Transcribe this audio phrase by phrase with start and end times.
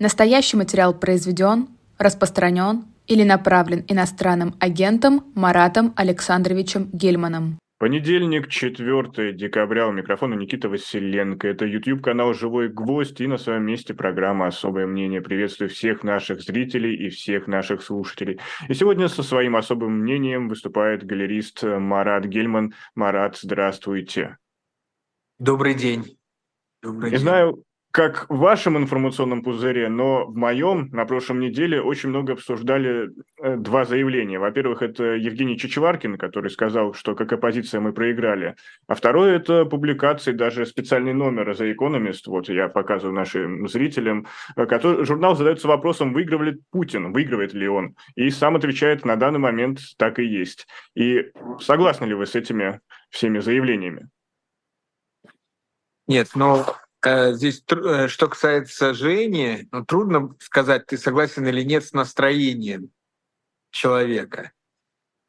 [0.00, 1.68] Настоящий материал произведен,
[1.98, 7.58] распространен или направлен иностранным агентом Маратом Александровичем Гельманом.
[7.78, 11.46] Понедельник, 4 декабря, у микрофона Никита Василенко.
[11.46, 15.20] Это YouTube-канал «Живой гвоздь» и на своем месте программа «Особое мнение».
[15.20, 18.40] Приветствую всех наших зрителей и всех наших слушателей.
[18.68, 22.72] И сегодня со своим особым мнением выступает галерист Марат Гельман.
[22.94, 24.38] Марат, здравствуйте.
[25.38, 26.16] Добрый день.
[26.82, 27.20] Добрый Не день.
[27.20, 33.10] знаю, как в вашем информационном пузыре, но в моем на прошлом неделе очень много обсуждали
[33.42, 34.38] э, два заявления.
[34.38, 38.54] Во-первых, это Евгений Чичеваркин, который сказал, что как оппозиция мы проиграли.
[38.86, 44.66] А второе– это публикации, даже специальный номер The Economist, вот я показываю нашим зрителям, э,
[44.66, 47.96] который, журнал задается вопросом, выигрывает Путин, выигрывает ли он.
[48.14, 50.68] И сам отвечает, на данный момент так и есть.
[50.94, 54.08] И согласны ли вы с этими всеми заявлениями?
[56.06, 56.64] Нет, но
[57.04, 62.90] здесь, э, что касается Жени, ну, трудно сказать, ты согласен или нет с настроением
[63.70, 64.52] человека.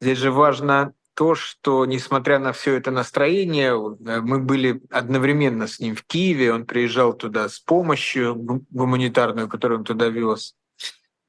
[0.00, 5.80] Здесь же важно то, что, несмотря на все это настроение, э, мы были одновременно с
[5.80, 8.34] ним в Киеве, он приезжал туда с помощью
[8.70, 10.54] гуманитарную, которую он туда вез.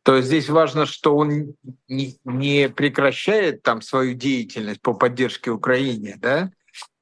[0.04, 1.56] То есть здесь важно, что он
[1.88, 6.52] не прекращает там свою деятельность по поддержке Украине, да,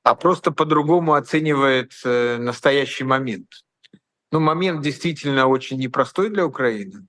[0.04, 3.48] а просто по-другому оценивает э, настоящий момент.
[4.32, 7.08] Ну, момент действительно очень непростой для Украины.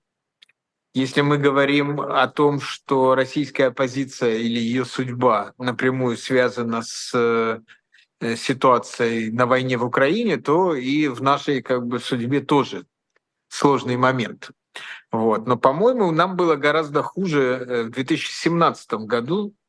[0.93, 8.35] Если мы говорим о том, что российская оппозиция или ее судьба напрямую связана с э,
[8.35, 12.85] ситуацией на войне в Украине, то и в нашей как бы, судьбе тоже
[13.47, 14.51] сложный момент.
[15.11, 15.47] Вот.
[15.47, 19.62] Но, по-моему, нам было гораздо хуже э, в 2017 году, Э,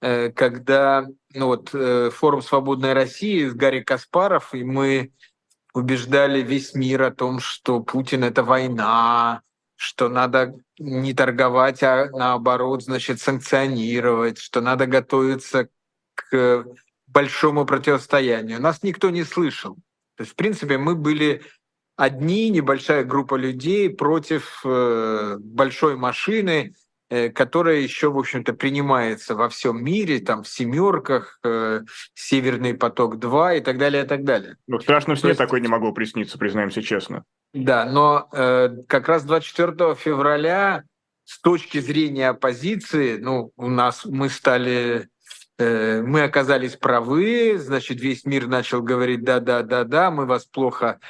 [0.00, 5.12] когда ну вот, э, форум «Свободной России» с Гарри Каспаров, и мы
[5.72, 9.42] убеждали весь мир о том, что Путин— это война,
[9.76, 15.68] что надо не торговать, а наоборот, значит, санкционировать, что надо готовиться
[16.14, 16.66] к
[17.06, 18.60] большому противостоянию.
[18.60, 19.76] Нас никто не слышал.
[20.16, 21.42] То есть, в принципе, мы были
[21.96, 26.89] одни, небольшая группа людей против э, большой машины, Э,
[27.34, 31.82] которая еще, в общем-то, принимается во всем мире, там в семерках, э,
[32.14, 34.56] Северный поток-2 и так далее, и так далее.
[34.66, 35.38] Ну, в страшном сне есть...
[35.38, 37.24] такой не могло присниться, признаемся честно.
[37.52, 40.84] Да, но э, как раз 24 февраля
[41.24, 45.19] с точки зрения оппозиции, ну, у нас мы стали Э,
[45.60, 51.00] мы оказались правы, значит, весь мир начал говорить, да-да-да-да, мы вас плохо,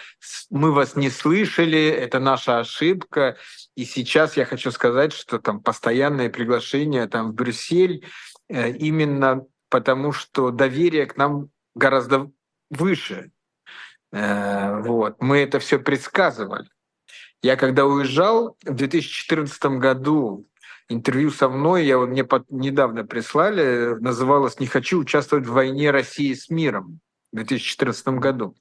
[0.51, 3.37] мы вас не слышали, это наша ошибка.
[3.77, 8.07] И сейчас я хочу сказать, что там постоянное приглашение там в Брюссель
[8.49, 12.31] э, именно потому, что доверие к нам гораздо
[12.71, 13.31] выше.
[14.13, 15.17] Э, вот.
[15.21, 16.69] Мы это все предсказывали.
[17.43, 20.47] Я когда уезжал в 2014 году
[20.91, 26.35] интервью со мной, я мне под, недавно прислали, называлось «Не хочу участвовать в войне России
[26.35, 27.01] с миром»
[27.33, 28.57] в 2014 году.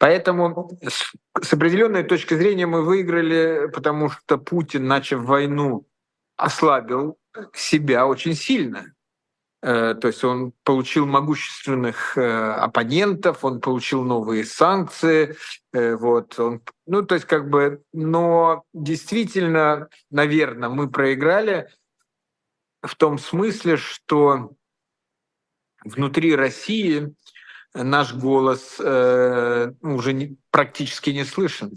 [0.00, 5.86] Поэтому с, с определенной точки зрения мы выиграли, потому что Путин, начав войну,
[6.36, 7.16] ослабил
[7.54, 8.92] себя очень сильно.
[9.60, 15.36] Э, то есть он получил могущественных э, оппонентов, он получил новые санкции,
[15.72, 21.68] э, вот он, ну то есть как бы, но действительно, наверное, мы проиграли
[22.82, 24.52] в том смысле, что
[25.82, 27.12] внутри России
[27.74, 31.72] наш голос уже не, практически не слышен.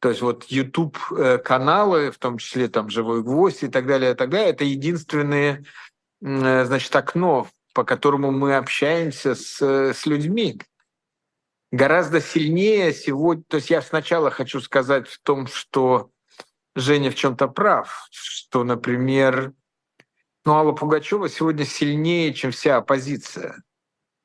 [0.00, 0.96] То есть вот YouTube
[1.44, 5.64] каналы, в том числе там «Живой гвоздь» и так далее, и так далее, это единственные
[5.64, 5.91] Э,
[6.22, 10.60] значит, окно, по которому мы общаемся с, с людьми.
[11.72, 16.10] Гораздо сильнее сегодня, то есть я сначала хочу сказать в том, что
[16.76, 19.52] Женя в чем-то прав, что, например,
[20.44, 23.62] ну, Алла Пугачева сегодня сильнее, чем вся оппозиция.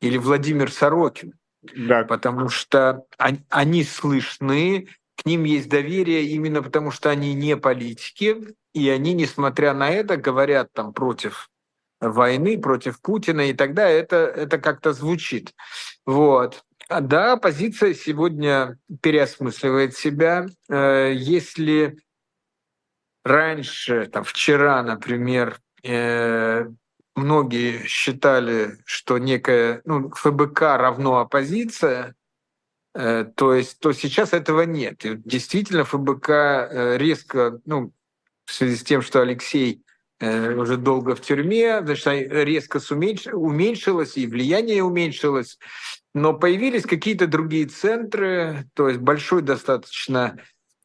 [0.01, 1.33] Или Владимир Сорокин.
[1.75, 2.03] Да.
[2.03, 8.89] Потому что они слышны, к ним есть доверие именно потому, что они не политики, и
[8.89, 11.49] они, несмотря на это, говорят там против
[11.99, 15.53] войны против Путина, и тогда это, это как-то звучит.
[16.05, 16.63] Вот.
[16.89, 20.45] Да, оппозиция сегодня переосмысливает себя.
[20.69, 21.97] Э, если
[23.25, 26.65] раньше, там, вчера, например, э,
[27.15, 32.15] многие считали, что некая ну, ФБК равно оппозиция,
[32.93, 35.03] э, то есть, то сейчас этого нет.
[35.03, 37.91] И действительно, ФБК резко, ну,
[38.45, 39.83] в связи с тем, что Алексей
[40.19, 42.79] уже долго в тюрьме, значит, резко
[43.33, 45.59] уменьшилось, и влияние уменьшилось.
[46.13, 50.37] Но появились какие-то другие центры, то есть большой достаточно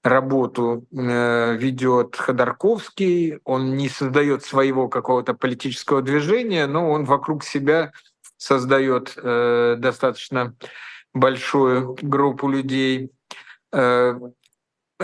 [0.02, 7.92] работу э, ведет Ходорковский, он не создает своего какого-то политического движения, но он вокруг себя
[8.36, 10.54] создает э, достаточно
[11.14, 13.10] большую группу людей.
[13.72, 14.18] Э,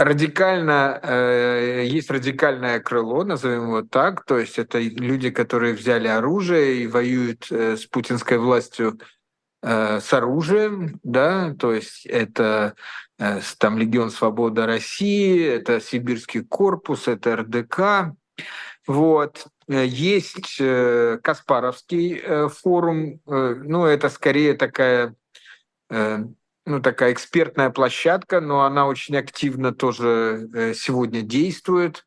[0.05, 6.83] радикально, э, есть радикальное крыло, назовем его так, то есть это люди, которые взяли оружие
[6.83, 8.99] и воюют э, с путинской властью
[9.63, 12.75] э, с оружием, да, то есть это
[13.19, 18.15] э, там Легион Свобода России, это Сибирский корпус, это РДК,
[18.87, 19.47] вот.
[19.69, 25.15] Э, есть э, Каспаровский э, форум, ну, это скорее такая
[26.69, 32.05] ну, такая экспертная площадка, но она очень активно тоже сегодня действует.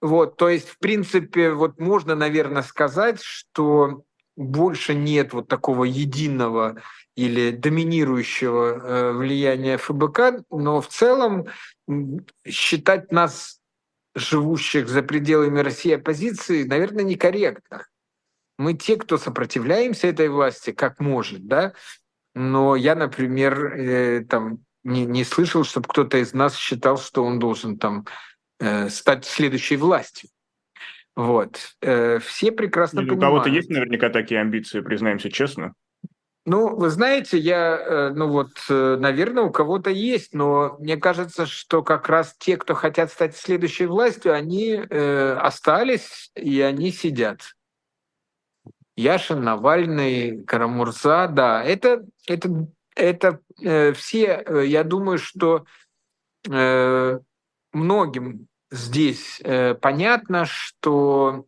[0.00, 4.04] Вот, то есть, в принципе, вот можно, наверное, сказать, что
[4.36, 6.80] больше нет вот такого единого
[7.16, 11.48] или доминирующего влияния ФБК, но в целом
[12.46, 13.60] считать нас
[14.14, 17.86] живущих за пределами России оппозиции, наверное, некорректно.
[18.56, 21.74] Мы те, кто сопротивляемся этой власти, как может, да,
[22.34, 27.38] но я, например, э, там не, не слышал, чтобы кто-то из нас считал, что он
[27.38, 28.06] должен там
[28.58, 30.30] э, стать следующей властью.
[31.16, 31.74] Вот.
[31.82, 33.32] Э, все прекрасно Или понимают.
[33.32, 35.74] У кого-то есть наверняка такие амбиции, признаемся честно?
[36.46, 41.44] Ну, вы знаете, я, э, ну вот, э, наверное, у кого-то есть, но мне кажется,
[41.44, 47.54] что как раз те, кто хотят стать следующей властью, они э, остались и они сидят.
[48.96, 55.64] Яшин, Навальный, Карамурза, да, это, это, это э, все, э, я думаю, что
[56.48, 57.18] э,
[57.72, 61.46] многим здесь э, понятно, что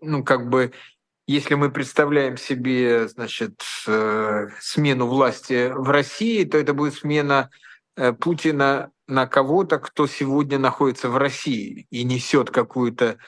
[0.00, 0.72] ну, как бы
[1.26, 7.50] если мы представляем себе, значит, э, смену власти в России, то это будет смена
[7.96, 13.18] э, Путина на кого-то, кто сегодня находится в России и несет какую-то,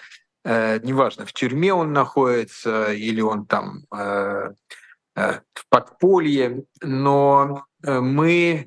[0.48, 8.66] э, неважно, в тюрьме он находится или он там в подполье, но мы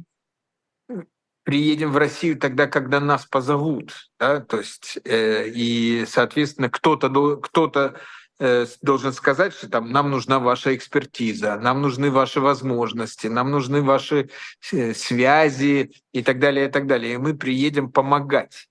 [1.43, 7.95] приедем в Россию тогда, когда нас позовут, да, то есть и, соответственно, кто-то кто-то
[8.43, 13.83] Э, должен сказать, что там нам нужна ваша экспертиза, нам нужны ваши возможности, нам нужны
[13.83, 14.31] ваши
[14.71, 17.13] э, связи и так далее, и так далее.
[17.13, 18.67] И мы приедем помогать.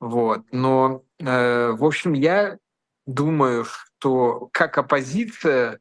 [0.00, 0.42] Вот.
[0.50, 2.58] Но, э, в общем, я
[3.06, 5.80] думаю, что как оппозиция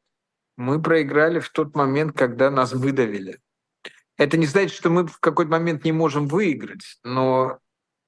[0.58, 3.40] мы проиграли в тот момент, когда нас выдавили.
[4.18, 7.60] Это не значит, что мы в какой-то момент не можем выиграть, но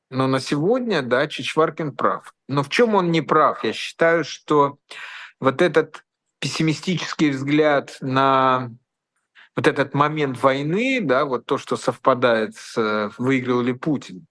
[0.09, 2.33] но на сегодня, да, Чичваркин прав.
[2.47, 3.63] Но в чем он не прав?
[3.63, 4.77] Я считаю, что
[5.39, 6.06] вот этот
[6.39, 8.71] пессимистический взгляд на
[9.56, 14.27] вот этот момент войны, да, вот то, что совпадает с выиграл ли Путин.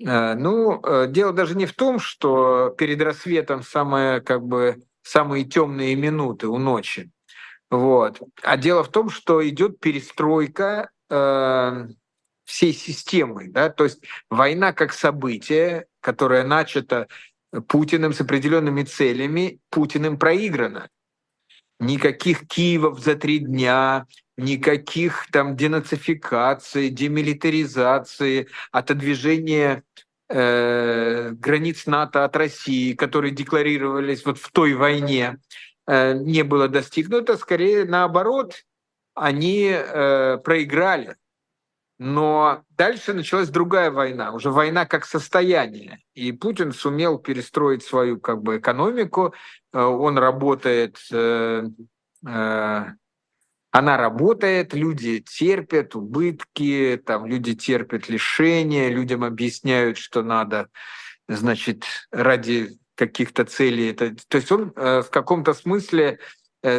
[0.00, 5.44] Э, ну, э, дело даже не в том, что перед рассветом самые, как бы, самые
[5.44, 7.10] темные минуты у ночи.
[7.70, 8.20] Вот.
[8.42, 11.88] А дело в том, что идет перестройка э,
[12.44, 13.48] всей системой.
[13.48, 13.70] Да?
[13.70, 17.08] То есть война как событие, которое начато
[17.68, 20.88] Путиным с определенными целями, Путиным проиграна.
[21.78, 24.06] Никаких Киевов за три дня,
[24.36, 29.82] никаких там денацификации, демилитаризации, отодвижения
[30.28, 35.38] э, границ НАТО от России, которые декларировались вот в той войне,
[35.86, 37.36] э, не было достигнуто.
[37.36, 38.64] Скорее наоборот,
[39.14, 41.16] они э, проиграли.
[41.98, 46.00] Но дальше началась другая война, уже война как состояние.
[46.14, 49.32] И Путин сумел перестроить свою как бы, экономику.
[49.72, 51.68] Э, он работает, э,
[52.26, 52.84] э,
[53.74, 60.68] она работает, люди терпят убытки, там, люди терпят лишения, людям объясняют, что надо,
[61.28, 63.90] значит, ради каких-то целей.
[63.90, 66.20] Это, то есть он в каком-то смысле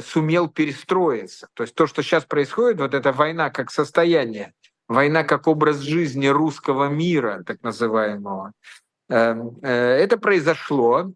[0.06, 1.50] сумел перестроиться.
[1.54, 4.54] То есть то, что сейчас происходит, вот эта война как состояние,
[4.88, 8.54] война как образ жизни русского мира, так называемого.
[9.10, 11.12] Эм, э, это произошло.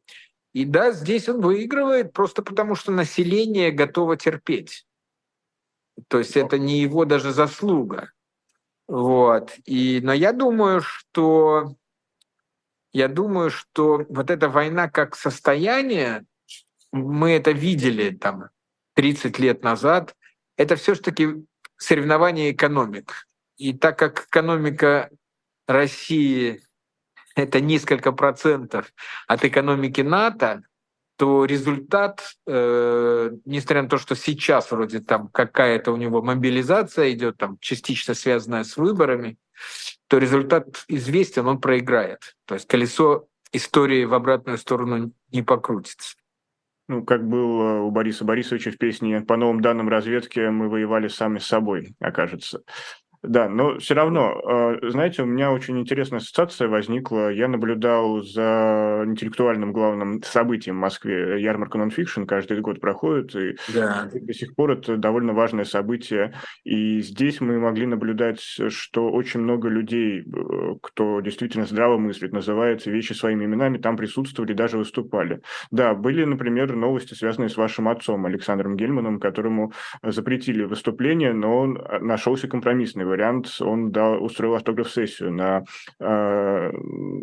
[0.54, 4.86] И да, здесь он выигрывает просто потому, что население готово терпеть.
[6.08, 8.12] То есть это не его даже заслуга.
[8.88, 9.54] Вот.
[9.66, 11.76] И, но я думаю, что
[12.92, 16.26] я думаю, что вот эта война как состояние,
[16.92, 18.50] мы это видели там
[18.96, 20.16] 30 лет назад,
[20.58, 21.46] это все-таки
[21.78, 23.28] соревнование экономик.
[23.58, 25.10] И так как экономика
[25.68, 26.64] России—
[27.36, 28.92] это несколько процентов
[29.28, 30.64] от экономики НАТО,
[31.20, 37.36] то результат, э, несмотря на то, что сейчас вроде там какая-то у него мобилизация идет,
[37.36, 39.38] там частично связанная с выборами,
[40.08, 42.38] то результат известен, он проиграет.
[42.46, 46.16] То есть колесо истории в обратную сторону не покрутится.
[46.88, 51.40] Ну, как был у Бориса Борисовича в песне «По новым данным разведки мы воевали сами
[51.40, 52.64] с собой», окажется.
[53.22, 57.30] Да, но все равно, э, знаете, у меня очень интересная ассоциация возникла.
[57.30, 61.42] Я наблюдал за интеллектуальным главным событием в Москве.
[61.42, 64.10] Ярмарка нонфикшн каждый год проходит, и да.
[64.14, 66.34] до сих пор это довольно важное событие.
[66.64, 72.86] И здесь мы могли наблюдать, что очень много людей, э, кто действительно здраво мыслит, называет
[72.86, 75.42] вещи своими именами, там присутствовали, даже выступали.
[75.72, 81.78] Да, были, например, новости, связанные с вашим отцом Александром Гельманом, которому запретили выступление, но он
[81.78, 85.64] э, нашелся компромиссный вариант, он дал, устроил автограф-сессию на
[86.00, 86.72] э,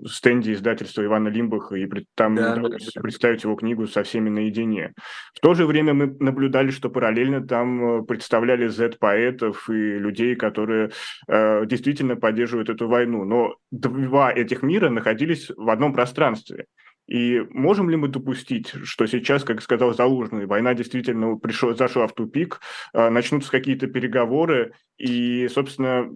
[0.07, 3.00] стенде издательства Ивана Лимбаха, и там да, удалось да.
[3.00, 4.93] представить его книгу со всеми наедине.
[5.35, 10.90] В то же время мы наблюдали, что параллельно там э, представляли Z-поэтов и людей, которые
[11.28, 13.25] э, действительно поддерживают эту войну.
[13.25, 16.66] Но два этих мира находились в одном пространстве.
[17.07, 22.15] И можем ли мы допустить, что сейчас, как сказал Залужный, война действительно пришел, зашла в
[22.15, 22.61] тупик,
[22.93, 26.11] а, начнутся какие-то переговоры, и, собственно,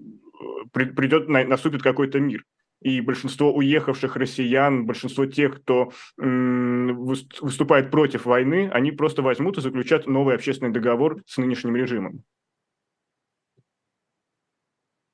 [0.73, 2.45] придет, наступит какой-то мир?
[2.81, 10.07] и большинство уехавших россиян, большинство тех, кто выступает против войны, они просто возьмут и заключат
[10.07, 12.25] новый общественный договор с нынешним режимом.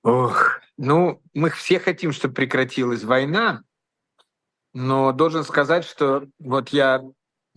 [0.04, 3.64] Ох, ну, мы все хотим, чтобы прекратилась война,
[4.76, 7.02] но должен сказать, что вот я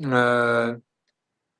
[0.01, 0.79] э,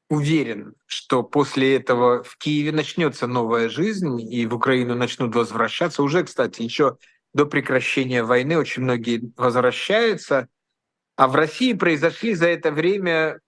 [0.10, 6.02] уверен, что после этого в Киеве начнется новая жизнь, и в Украину начнут возвращаться.
[6.02, 6.98] Уже, кстати, еще
[7.34, 10.48] до прекращения войны очень многие возвращаются.
[11.18, 13.42] А в России произошли за это время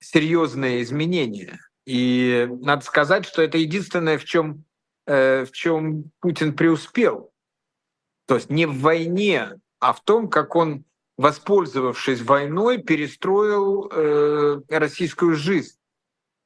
[0.00, 1.60] серьезные изменения.
[1.86, 4.64] И надо сказать, что это единственное, в чем,
[5.06, 7.30] э, в чем Путин преуспел.
[8.26, 10.84] То есть не в войне, а в том, как он
[11.18, 15.76] воспользовавшись войной, перестроил э, российскую жизнь.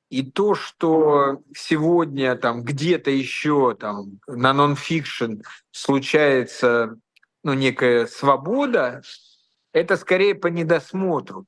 [0.08, 6.98] И то, что сегодня там где-то еще там на нонфикшн случается
[7.44, 9.02] ну, некая свобода,
[9.72, 11.46] это скорее по недосмотру.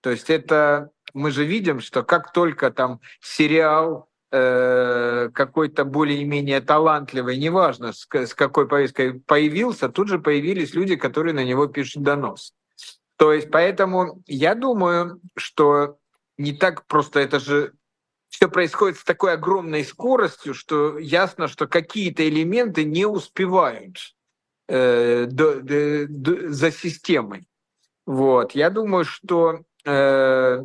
[0.00, 7.36] То есть это мы же видим, что как только там сериал э, какой-то более-менее талантливый,
[7.36, 12.54] неважно с, с какой повесткой появился, тут же появились люди, которые на него пишут донос.
[13.22, 15.98] То есть поэтому я думаю, что
[16.38, 17.72] не так просто это же
[18.28, 24.16] все происходит с такой огромной скоростью, что ясно, что какие-то элементы не успевают
[24.66, 27.46] э, до, до, до, за системой.
[28.06, 28.56] Вот.
[28.56, 30.64] Я думаю, что э,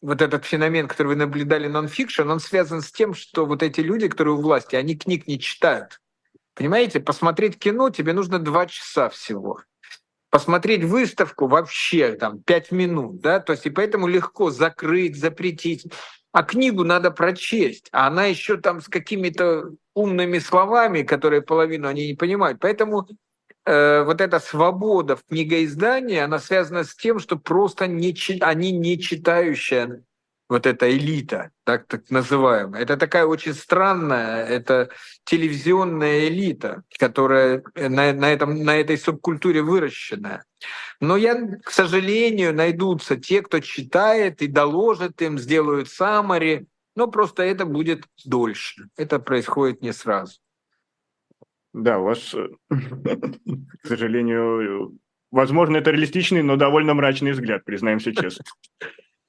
[0.00, 4.08] вот этот феномен, который вы наблюдали нон-фикшн, он связан с тем, что вот эти люди,
[4.08, 6.00] которые у власти, они книг не читают.
[6.54, 9.60] Понимаете, посмотреть кино тебе нужно два часа всего
[10.30, 15.86] посмотреть выставку вообще там пять минут, да, то есть и поэтому легко закрыть, запретить.
[16.32, 22.06] А книгу надо прочесть, а она еще там с какими-то умными словами, которые половину они
[22.06, 22.60] не понимают.
[22.60, 23.08] Поэтому
[23.66, 29.00] э, вот эта свобода в книгоиздании, она связана с тем, что просто не, они не
[29.00, 30.04] читающая
[30.50, 32.82] вот эта элита, так, так называемая.
[32.82, 34.90] Это такая очень странная, это
[35.24, 40.44] телевизионная элита, которая на, на, этом, на этой субкультуре выращенная.
[41.00, 46.66] Но я, к сожалению, найдутся те, кто читает и доложит им, сделают саммари,
[46.96, 48.88] но просто это будет дольше.
[48.96, 50.40] Это происходит не сразу.
[51.72, 52.34] Да, у вас,
[52.68, 54.98] к сожалению,
[55.30, 58.44] возможно, это реалистичный, но довольно мрачный взгляд, признаемся честно.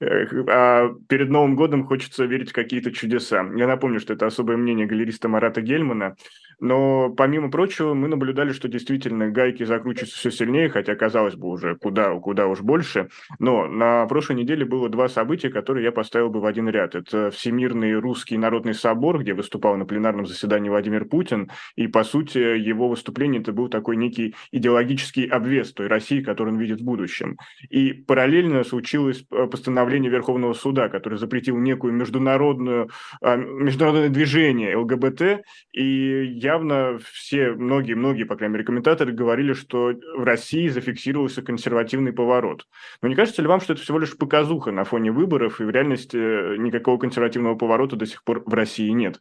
[0.01, 3.46] А перед Новым годом хочется верить в какие-то чудеса.
[3.55, 6.15] Я напомню, что это особое мнение галериста Марата Гельмана.
[6.62, 11.75] Но, помимо прочего, мы наблюдали, что действительно гайки закручиваются все сильнее, хотя, казалось бы, уже
[11.75, 13.10] куда, куда уж больше.
[13.39, 16.93] Но на прошлой неделе было два события, которые я поставил бы в один ряд.
[16.93, 21.50] Это Всемирный русский народный собор, где выступал на пленарном заседании Владимир Путин.
[21.75, 26.62] И, по сути, его выступление это был такой некий идеологический обвес той России, которую он
[26.62, 27.38] видит в будущем.
[27.72, 29.48] И параллельно случилось э,
[29.92, 32.90] постановление Верховного суда, которое запретил некую международную,
[33.22, 35.44] а, международное движение ЛГБТ.
[35.74, 42.68] И явно все, многие-многие, по крайней мере, комментаторы говорили, что в России зафиксировался консервативный поворот.
[43.02, 45.70] Но не кажется ли вам, что это всего лишь показуха на фоне выборов, и в
[45.70, 49.20] реальности э, никакого консервативного поворота до сих пор в России нет?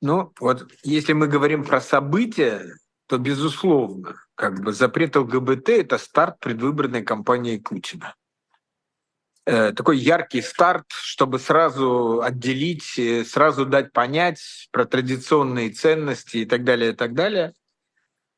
[0.00, 2.60] Ну, вот если мы говорим про события,
[3.08, 8.14] то, безусловно, как бы запрет ЛГБТ– это старт предвыборной кампании Путина.
[9.50, 16.44] Э, такой яркий старт, чтобы сразу отделить, э, сразу дать понять про традиционные ценности и
[16.44, 17.54] так далее, и так далее.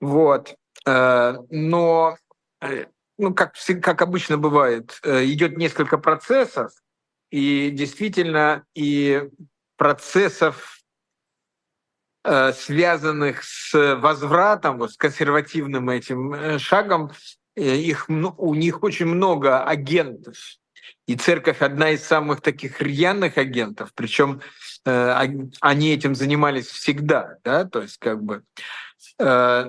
[0.00, 0.54] Вот.
[0.86, 2.16] Э, но,
[3.18, 6.70] ну, как, как обычно бывает, идет несколько процессов,
[7.32, 9.28] и действительно и
[9.76, 10.78] процессов,
[12.22, 17.10] связанных с возвратом, вот, с консервативным этим шагом,
[17.56, 20.36] их, ну, у них очень много агентов.
[21.06, 24.40] И церковь одна из самых таких рьяных агентов, причем
[24.84, 25.28] э,
[25.60, 28.42] они этим занимались всегда, да, то есть как бы
[29.18, 29.66] э,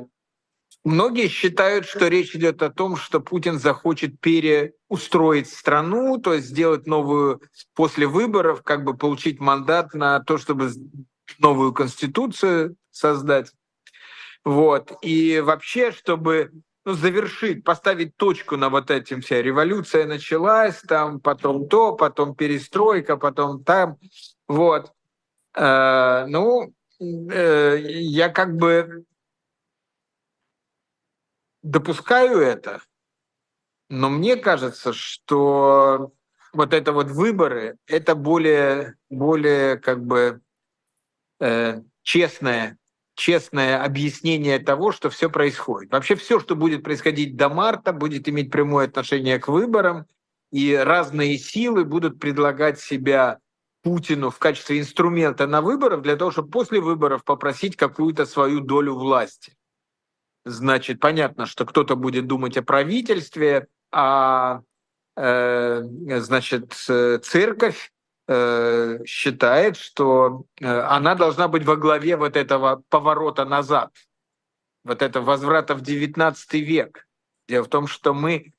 [0.83, 6.87] Многие считают, что речь идет о том, что Путин захочет переустроить страну, то есть сделать
[6.87, 7.39] новую
[7.75, 10.71] после выборов, как бы получить мандат на то, чтобы
[11.37, 13.51] новую конституцию создать.
[14.43, 14.91] Вот.
[15.03, 16.51] И вообще, чтобы
[16.85, 23.17] ну, завершить, поставить точку на вот этим вся революция началась, там потом то, потом перестройка,
[23.17, 23.97] потом там.
[24.47, 24.91] Вот.
[25.55, 29.05] Э, ну, э, я как бы
[31.61, 32.81] допускаю это,
[33.89, 36.13] но мне кажется, что
[36.53, 40.41] вот это вот выборы, это более, более как бы
[41.39, 42.77] э, честное,
[43.21, 45.91] честное объяснение того, что все происходит.
[45.91, 50.07] Вообще все, что будет происходить до марта, будет иметь прямое отношение к выборам,
[50.51, 53.37] и разные силы будут предлагать себя
[53.83, 58.95] Путину в качестве инструмента на выборах для того, чтобы после выборов попросить какую-то свою долю
[58.95, 59.55] власти.
[60.43, 64.61] Значит, понятно, что кто-то будет думать о правительстве, а
[65.15, 68.00] э, значит, церковь э,
[69.05, 73.91] считает, что э, она должна быть во главе вот этого поворота назад,
[74.83, 77.07] вот этого возврата в XIX век.
[77.47, 78.53] Дело в том, что мы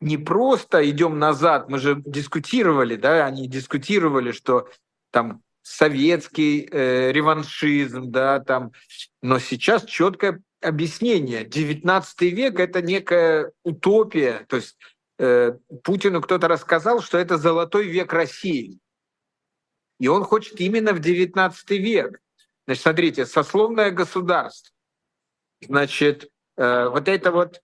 [0.00, 4.68] не просто идем назад, мы же дискутировали, да, они дискутировали, что
[5.10, 8.72] там советский э, реваншизм, да, там,
[9.22, 11.44] но сейчас четкое объяснение.
[11.44, 14.44] 19 век– это некая утопия.
[14.48, 14.93] То есть э,
[15.82, 18.78] Путину кто-то рассказал, что это золотой век России.
[20.00, 22.20] И он хочет именно в 19 век.
[22.66, 24.74] Значит, смотрите, сословное государство.
[25.60, 27.60] Значит, э, вот это вот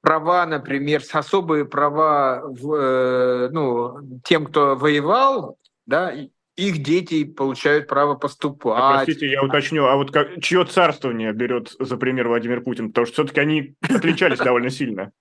[0.00, 6.14] права, например, особые права в, э, ну, тем, кто воевал, да,
[6.56, 8.78] их дети получают право поступать.
[8.78, 12.88] А, простите, я уточню, а вот как, чье царствование берет за пример Владимир Путин?
[12.88, 15.12] Потому что все-таки они отличались довольно сильно.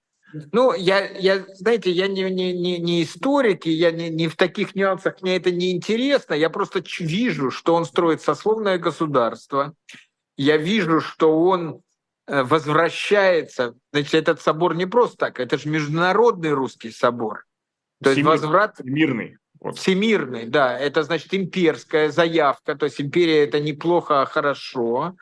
[0.51, 4.35] Ну, я, я, знаете, я не, не, не, не историк, и я не, не в
[4.35, 6.33] таких нюансах, мне это не интересно.
[6.33, 9.73] Я просто вижу, что он строит сословное государство.
[10.37, 11.81] Я вижу, что он
[12.27, 13.75] э, возвращается.
[13.91, 17.45] Значит, этот собор не просто так, это же международный русский собор.
[18.03, 18.79] То есть возврат...
[18.83, 19.37] Мирный.
[19.59, 19.77] Вот.
[19.77, 25.15] Всемирный, да, это значит имперская заявка, то есть империя это неплохо, а хорошо.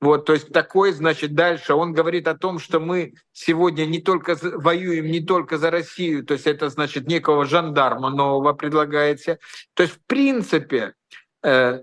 [0.00, 4.36] Вот, то есть такой, значит, дальше он говорит о том, что мы сегодня не только
[4.42, 9.38] воюем не только за Россию, то есть это значит некого жандарма нового предлагаете.
[9.74, 10.94] То есть в принципе
[11.42, 11.82] э,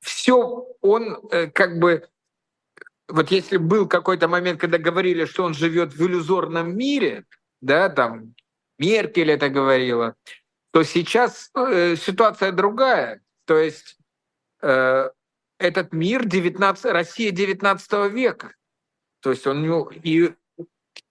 [0.00, 2.08] все он э, как бы
[3.08, 7.24] вот если был какой-то момент, когда говорили, что он живет в иллюзорном мире,
[7.60, 8.34] да, там
[8.78, 10.14] Меркель это говорила,
[10.72, 13.20] то сейчас э, ситуация другая.
[13.46, 13.98] То есть
[14.62, 15.10] э,
[15.58, 18.54] этот мир 19, Россия 19 века.
[19.20, 19.64] То есть он
[20.02, 20.32] и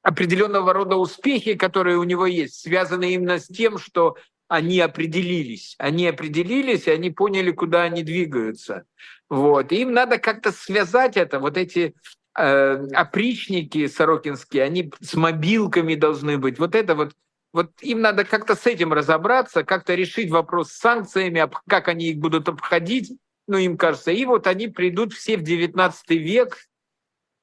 [0.01, 4.15] определенного рода успехи, которые у него есть, связаны именно с тем, что
[4.47, 5.75] они определились.
[5.77, 8.85] Они определились, и они поняли, куда они двигаются.
[9.29, 9.71] Вот.
[9.73, 11.39] Им надо как-то связать это.
[11.39, 11.95] Вот эти
[12.37, 16.59] э, опричники сорокинские, они с мобилками должны быть.
[16.59, 17.13] Вот это вот
[17.53, 22.17] вот им надо как-то с этим разобраться, как-то решить вопрос с санкциями, как они их
[22.17, 24.11] будут обходить, ну, им кажется.
[24.11, 26.57] И вот они придут все в 19 век,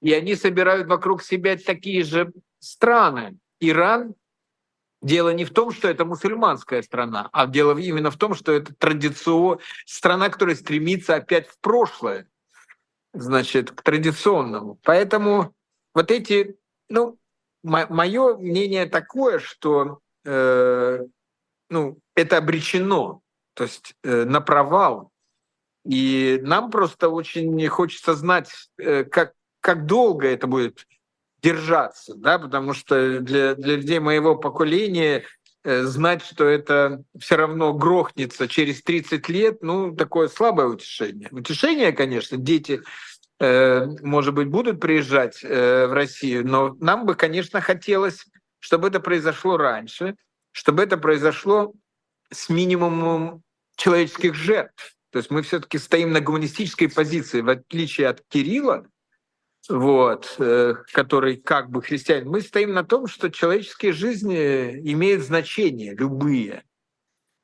[0.00, 3.38] и они собирают вокруг себя такие же страны.
[3.60, 4.14] Иран
[5.04, 8.74] Дело не в том, что это мусульманская страна, а дело именно в том, что это
[8.74, 9.58] традицион...
[9.84, 12.26] страна, которая стремится опять в прошлое,
[13.12, 14.78] значит, к традиционному.
[14.82, 15.54] Поэтому
[15.92, 16.56] вот эти,
[16.88, 17.18] ну,
[17.62, 21.00] мое мнение такое, что э,
[21.68, 23.20] ну, это обречено,
[23.52, 25.10] то есть э, на провал.
[25.84, 30.86] И нам просто очень хочется знать, э, как, как долго это будет
[31.42, 35.24] держаться, да, потому что для, для людей моего поколения
[35.62, 41.28] э, знать, что это все равно грохнется через 30 лет, ну, такое слабое утешение.
[41.30, 42.80] Утешение, конечно, дети
[43.40, 48.26] Э, может быть, будут приезжать в Россию, но нам бы, конечно, хотелось,
[48.60, 50.16] чтобы это произошло раньше,
[50.52, 51.72] чтобы это произошло
[52.30, 53.42] с минимумом
[53.76, 54.93] человеческих жертв.
[55.14, 58.84] То есть мы все-таки стоим на гуманистической позиции, в отличие от Кирилла,
[59.68, 65.94] вот, э, который как бы христианин, мы стоим на том, что человеческие жизни имеют значение,
[65.94, 66.64] любые.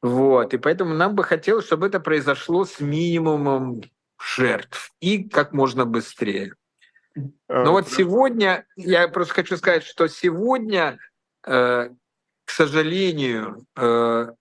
[0.02, 3.82] Вот, и поэтому нам бы хотелось, чтобы это произошло с минимумом
[4.20, 6.56] жертв и как можно быстрее.
[7.14, 10.98] Но вот сегодня, я просто хочу сказать, что сегодня,
[11.46, 11.90] э,
[12.44, 14.32] к сожалению, э,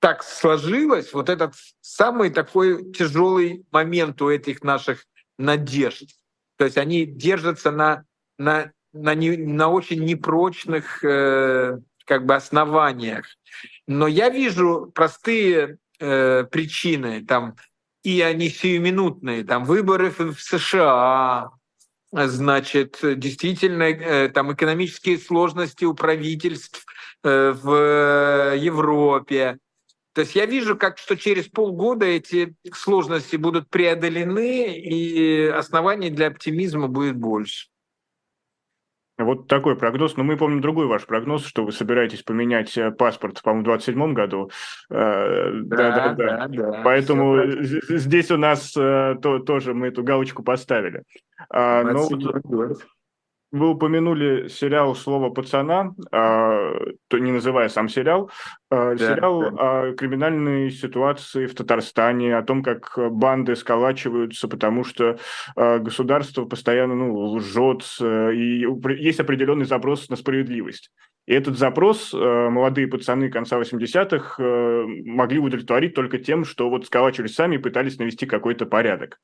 [0.00, 5.04] так сложилось, вот этот самый такой тяжелый момент у этих наших
[5.38, 6.08] надежд.
[6.56, 8.04] То есть они держатся на,
[8.38, 13.26] на, на, не, на очень непрочных э, как бы основаниях.
[13.86, 17.56] Но я вижу простые э, причины, там,
[18.02, 21.50] и они сиюминутные, там, выборы в США,
[22.10, 26.86] значит, действительно, э, там, экономические сложности у правительств
[27.22, 29.58] э, в Европе,
[30.12, 36.28] то есть я вижу, как что через полгода эти сложности будут преодолены, и оснований для
[36.28, 37.68] оптимизма будет больше.
[39.20, 40.16] Вот такой прогноз.
[40.16, 44.14] Но мы помним другой ваш прогноз, что вы собираетесь поменять э, паспорт, по-моему, в 27
[44.14, 44.50] году.
[44.88, 46.48] Э, да, да, да.
[46.48, 51.02] да, Поэтому здесь у нас э, то, тоже мы эту галочку поставили.
[51.50, 52.82] А, но вот,
[53.52, 56.72] вы упомянули сериал «Слово пацана», а,
[57.08, 58.30] то не называя сам сериал,
[58.70, 59.88] да, сериал да.
[59.88, 65.18] о криминальной ситуации в Татарстане, о том, как банды сколачиваются, потому что
[65.56, 68.64] а, государство постоянно ну, лжет, и
[68.98, 70.90] есть определенный запрос на справедливость.
[71.30, 76.86] И этот запрос э, молодые пацаны конца 80-х э, могли удовлетворить только тем, что вот
[76.86, 79.20] сколачивались сами и пытались навести какой-то порядок.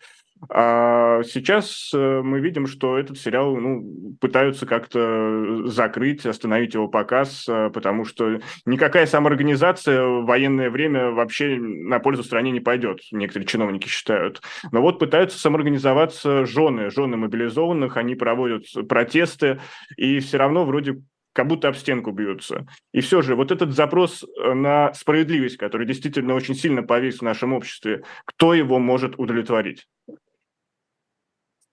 [0.49, 7.45] А сейчас э, мы видим, что этот сериал ну, пытаются как-то закрыть, остановить его показ,
[7.75, 13.89] потому что никакая самоорганизация в военное время вообще на пользу стране не пойдет, некоторые чиновники
[13.89, 14.43] считают.
[14.73, 19.61] Но вот пытаются самоорганизоваться жены, жены мобилизованных, они проводят протесты,
[19.97, 21.03] и все равно вроде
[21.37, 22.67] как будто об стенку бьются.
[22.93, 27.23] И все же вот этот запрос э, на справедливость, который действительно очень сильно повис в
[27.23, 29.87] нашем обществе, кто его может удовлетворить?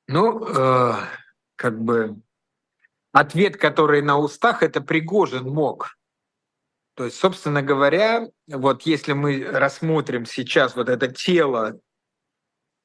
[0.09, 0.93] Ну, э,
[1.55, 2.17] как бы
[3.13, 5.97] ответ, который на устах, это Пригожин мог.
[6.95, 11.79] То есть, собственно говоря, вот если мы рассмотрим сейчас вот это тело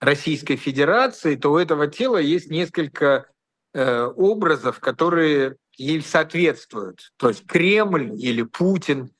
[0.00, 3.26] Российской Федерации, то у этого тела есть несколько
[3.74, 7.12] э, образов, которые ей соответствуют.
[7.16, 9.10] То есть Кремль или Путин,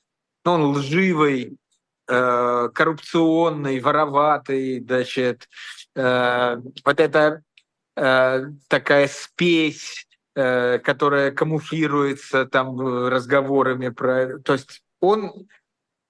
[0.43, 1.57] он лживый,
[2.07, 5.47] э, коррупционный, вороватый, значит,
[5.95, 7.43] э, вот это
[7.95, 10.07] э, такая спесь,
[10.39, 14.39] э, которая камуфлируется там разговорами про...
[14.39, 15.47] То есть он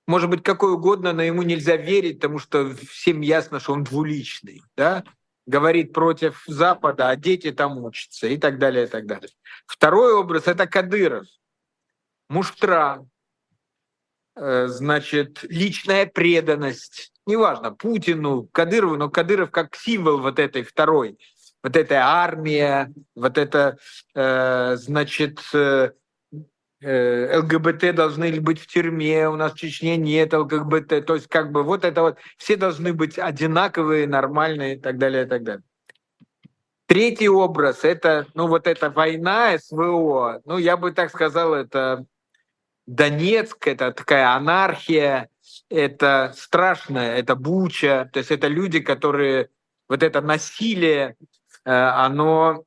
[0.07, 4.61] может быть какой угодно, но ему нельзя верить, потому что всем ясно, что он двуличный.
[4.75, 5.03] Да?
[5.49, 9.29] говорит против Запада, а дети там учатся и так далее, и так далее.
[9.65, 11.25] Второй образ– это Кадыров,
[12.29, 13.03] муштра,
[14.35, 21.17] э, значит, личная преданность, неважно, Путину, Кадырову, но Кадыров как символ вот этой второй,
[21.63, 23.77] вот эта армия, вот это,
[24.15, 25.91] э, значит, э,
[26.81, 31.05] Э, ЛГБТ должны быть в тюрьме, у нас в Чечне нет ЛГБТ.
[31.05, 35.25] То есть как бы вот это вот, все должны быть одинаковые, нормальные и так далее,
[35.25, 35.63] и так далее.
[36.85, 42.05] Третий образ– это, ну, вот эта война СВО, ну, я бы так сказал, это
[42.87, 45.29] Донецк, это такая анархия,
[45.69, 49.49] это страшное, это буча, то есть это люди, которые,
[49.87, 51.15] вот это насилие,
[51.71, 52.63] оно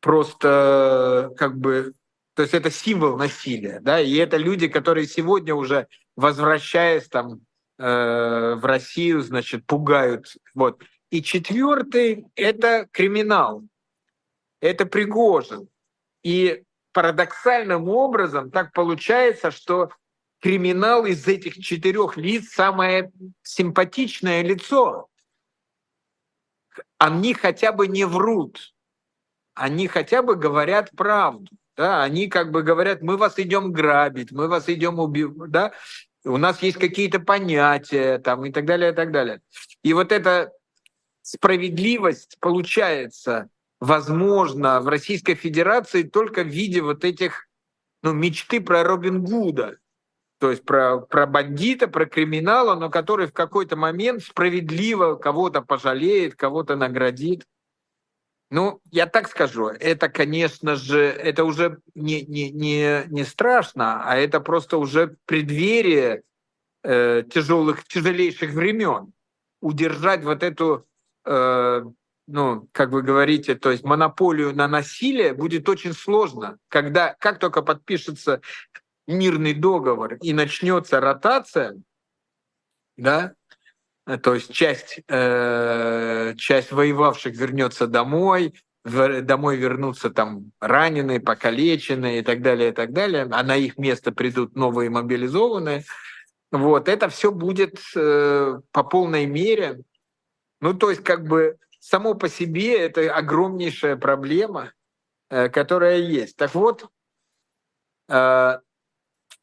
[0.00, 1.94] просто как бы
[2.36, 7.40] то есть это символ насилия, да, и это люди, которые сегодня уже, возвращаясь там
[7.78, 10.36] э, в Россию, значит, пугают.
[10.54, 10.82] Вот.
[11.10, 13.62] И четвертый– это криминал,
[14.60, 15.68] это Пригожин.
[16.22, 19.90] И парадоксальным образом так получается, что
[20.42, 25.08] криминал из этих четырех лиц самое симпатичное лицо.
[26.98, 28.74] Они хотя бы не врут,
[29.54, 31.50] они хотя бы говорят правду.
[31.76, 35.72] Да, они как бы говорят, мы вас идем грабить, мы вас идем убивать, да,
[36.24, 39.42] у нас есть какие-то понятия там и так далее, и так далее.
[39.82, 40.52] И вот эта
[41.22, 47.46] справедливость получается, возможно, в Российской Федерации только в виде вот этих
[48.02, 49.76] ну, мечты про Робин Гуда,
[50.38, 56.34] то есть про, про бандита, про криминала, но который в какой-то момент справедливо кого-то пожалеет,
[56.34, 57.44] кого-то наградит.
[58.50, 64.16] Ну, я так скажу, это, конечно же, это уже не, не, не, не страшно, а
[64.16, 66.22] это просто уже преддверие
[66.84, 69.12] э, тяжелых, тяжелейших времен.
[69.60, 70.86] Удержать вот эту
[71.24, 71.82] э,
[72.28, 77.62] ну, как вы говорите, то есть монополию на насилие будет очень сложно, когда, как только
[77.62, 78.42] подпишется
[79.06, 81.76] мирный договор и начнется ротация,
[82.96, 83.34] да,
[84.22, 92.40] то есть часть, э, часть воевавших вернется домой, домой вернутся там раненые, покалеченные и так
[92.40, 95.84] далее, и так далее, а на их место придут новые мобилизованные.
[96.52, 99.80] Вот, это все будет э, по полной мере.
[100.60, 104.72] Ну, то есть, как бы само по себе это огромнейшая проблема,
[105.30, 106.36] э, которая есть.
[106.36, 106.88] Так вот,
[108.08, 108.58] э,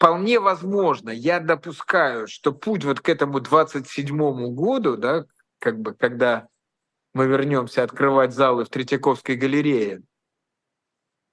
[0.03, 5.23] вполне возможно, я допускаю, что путь вот к этому 27 году, да,
[5.59, 6.49] как бы, когда
[7.13, 10.01] мы вернемся открывать залы в Третьяковской галерее.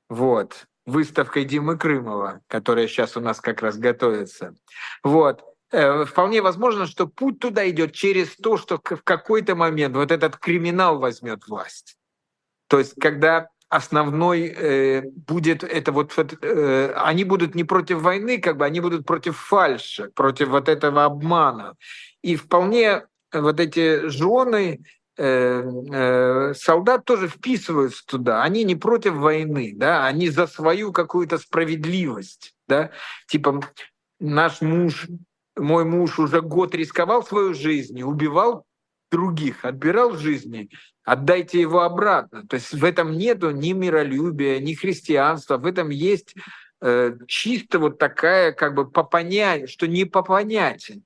[0.09, 0.69] Вот.
[0.87, 4.55] Выставкой Димы Крымова, которая сейчас у нас как раз готовится.
[5.03, 5.43] Вот.
[5.73, 10.37] Э, вполне возможно, что путь туда идет через то, что в какой-то момент вот этот
[10.37, 11.97] криминал возьмет власть.
[12.69, 18.59] То есть, когда основной э, будет это вот, э, они будут не против войны, как
[18.59, 21.77] бы они будут против фальши, против вот этого обмана.
[22.23, 24.81] И вполне вот эти жены
[25.23, 28.43] Э, э, солдат тоже вписываются туда.
[28.43, 32.91] Они не против войны, да, они за свою какую-то справедливость, да.
[33.29, 33.61] Типа
[34.19, 35.09] наш муж,
[35.59, 38.65] мой муж уже год рисковал свою жизнь, убивал
[39.11, 40.71] других, отбирал жизни,
[41.05, 42.47] отдайте его обратно.
[42.47, 46.35] То есть в этом нету ни миролюбия, ни христианства, в этом есть
[46.81, 51.03] э, чисто вот такая как бы по понятию, что не по понятию.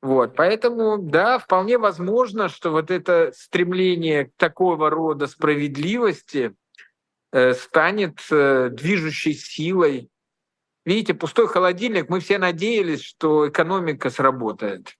[0.00, 6.54] Вот, поэтому, да, вполне возможно, что вот это стремление к такого рода справедливости
[7.32, 10.08] э, станет э, движущей силой.
[10.84, 14.94] Видите, пустой холодильник, мы все надеялись, что экономика сработает.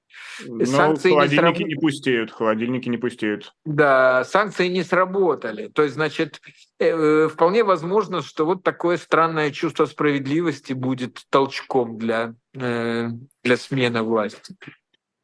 [0.46, 1.68] Но санкции холодильники не, сраб...
[1.68, 3.54] не пустеют, холодильники не пустеют.
[3.64, 5.68] Да, санкции не сработали.
[5.68, 6.40] То есть, значит,
[6.78, 13.08] э, э, вполне возможно, что вот такое странное чувство справедливости будет толчком для, э,
[13.42, 14.54] для смены власти.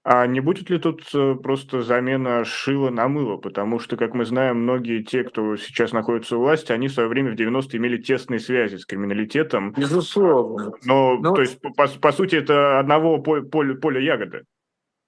[0.06, 1.10] А не будет ли тут
[1.42, 3.38] просто замена шила на мыло?
[3.38, 7.08] Потому что, как мы знаем, многие те, кто сейчас находится у власти, они в свое
[7.08, 9.72] время в 90-е имели тесные связи с криминалитетом.
[9.72, 10.72] Безусловно.
[10.84, 11.34] Но, Но...
[11.34, 14.44] то есть, по, по сути, это одного поля, поля ягоды.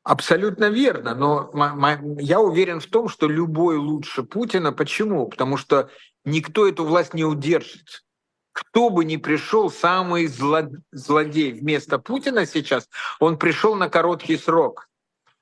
[0.07, 1.51] Абсолютно верно, но
[2.21, 4.71] я уверен в том, что любой лучше Путина.
[4.71, 5.27] Почему?
[5.27, 5.91] Потому что
[6.25, 8.05] никто эту власть не удержит.
[8.53, 12.89] Кто бы ни пришел, самый злодей вместо Путина сейчас,
[13.19, 14.89] он пришел на короткий срок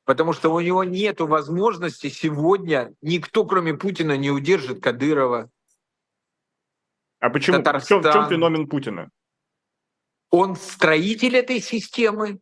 [0.05, 5.51] потому что у него нет возможности сегодня, никто, кроме Путина, не удержит Кадырова.
[7.21, 7.57] А почему?
[7.57, 8.01] Татарстан.
[8.01, 9.11] В чем, в чем феномен Путина?
[10.31, 12.39] Он строитель этой системы,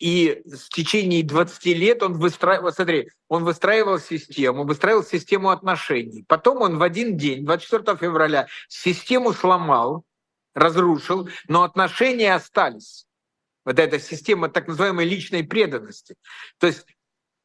[0.00, 6.24] и в течение 20 лет он выстраивал, смотри, он выстраивал систему, выстраивал систему отношений.
[6.26, 10.04] Потом он в один день, 24 февраля, систему сломал,
[10.54, 13.06] разрушил, но отношения остались.
[13.66, 16.16] Вот эта система так называемой личной преданности.
[16.58, 16.86] То есть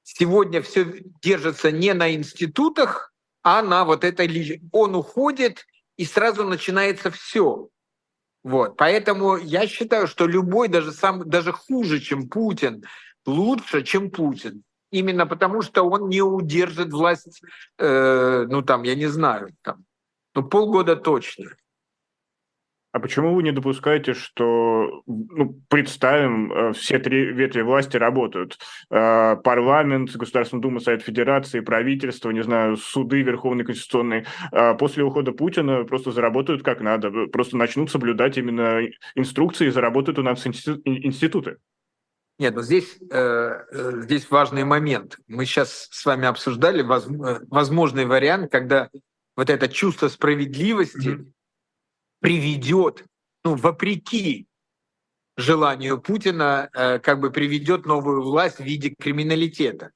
[0.03, 0.85] сегодня все
[1.21, 3.13] держится не на институтах,
[3.43, 4.61] а на вот этой...
[4.71, 5.65] Он уходит,
[5.97, 7.67] и сразу начинается все.
[8.45, 8.77] Вот.
[8.77, 12.83] Поэтому я считаю, что любой, даже, сам, даже хуже, чем Путин,
[13.25, 14.61] лучше, чем Путин.
[14.91, 17.41] Именно потому, что он не удержит власть,
[17.79, 19.83] э, ну там, я не знаю, там,
[20.35, 21.57] ну полгода точно.
[22.95, 28.57] А почему вы не допускаете, что, ну, представим, э, все три ветви власти работают?
[28.89, 34.25] Э, парламент, Государственная Дума, Совет Федерации, правительство, не знаю, суды Верховный Конституционный.
[34.53, 38.79] Э, после ухода Путина просто заработают как надо, просто начнут соблюдать именно
[39.15, 41.57] инструкции и заработают у нас институты.
[42.39, 45.17] Нет, но здесь, здесь важный момент.
[45.27, 48.89] Мы сейчас с вами обсуждали возможный вариант, когда
[49.35, 51.34] вот это чувство справедливости mm-hmm
[52.19, 53.05] приведет,
[53.43, 54.47] ну, вопреки
[55.37, 59.91] желанию Путина, э, как бы приведет новую власть в виде криминалитета.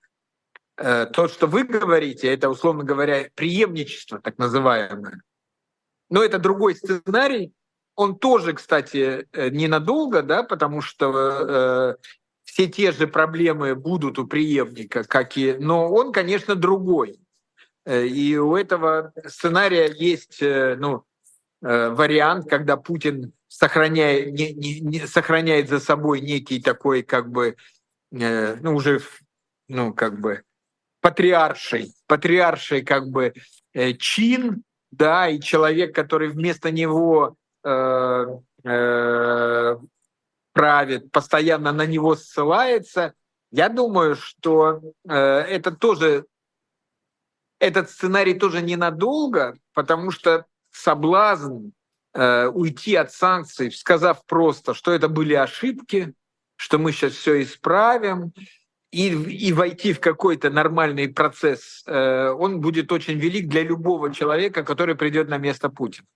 [0.77, 5.21] Э, то, что вы говорите, это, условно говоря, преемничество, так называемое.
[6.09, 7.53] Но это другой сценарий.
[7.95, 11.97] Он тоже, кстати, э, ненадолго, да, потому что
[12.43, 15.53] все те же проблемы будут у преемника, как и...
[15.53, 17.19] Но он, конечно, другой.
[17.87, 21.05] И у этого сценария есть, ну,
[21.61, 27.55] вариант, когда Путин сохраняет, не, не, не, сохраняет за собой некий такой как бы,
[28.11, 29.01] э, ну уже,
[29.67, 30.43] ну как бы
[31.01, 33.33] патриарший, патриарший как бы
[33.73, 38.25] э, чин, да, и человек, который вместо него э,
[38.63, 39.77] э,
[40.53, 43.13] правит, постоянно на него ссылается,
[43.51, 46.25] я думаю, что э, это тоже
[47.59, 51.71] этот сценарий тоже ненадолго, потому что соблазн
[52.13, 56.13] э, уйти от санкций, сказав просто, что это были ошибки,
[56.55, 58.33] что мы сейчас все исправим,
[58.91, 64.63] и, и войти в какой-то нормальный процесс, э, он будет очень велик для любого человека,
[64.63, 66.07] который придет на место Путина.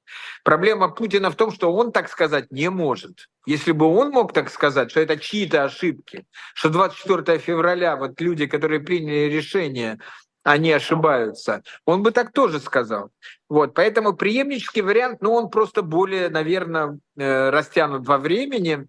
[0.43, 3.29] Проблема Путина в том, что он так сказать не может.
[3.45, 8.47] Если бы он мог так сказать, что это чьи-то ошибки, что 24 февраля вот люди,
[8.47, 9.99] которые приняли решение,
[10.43, 13.11] они ошибаются, он бы так тоже сказал.
[13.49, 18.87] Вот, поэтому преемнический вариант, ну, он просто более, наверное, э, растянут во времени,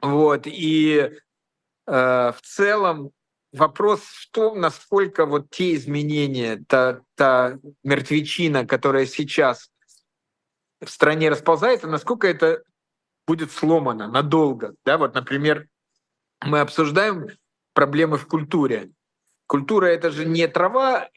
[0.00, 1.10] вот, и
[1.88, 3.12] Э, в целом
[3.52, 9.70] вопрос в том, насколько вот те изменения, та, та мертвечина, которая сейчас
[10.82, 12.62] в стране расползается, насколько это
[13.26, 14.74] будет сломано надолго.
[14.84, 15.66] Да, вот, например,
[16.42, 17.28] мы обсуждаем
[17.72, 18.90] проблемы в культуре.
[19.48, 21.08] Культура— это же не трава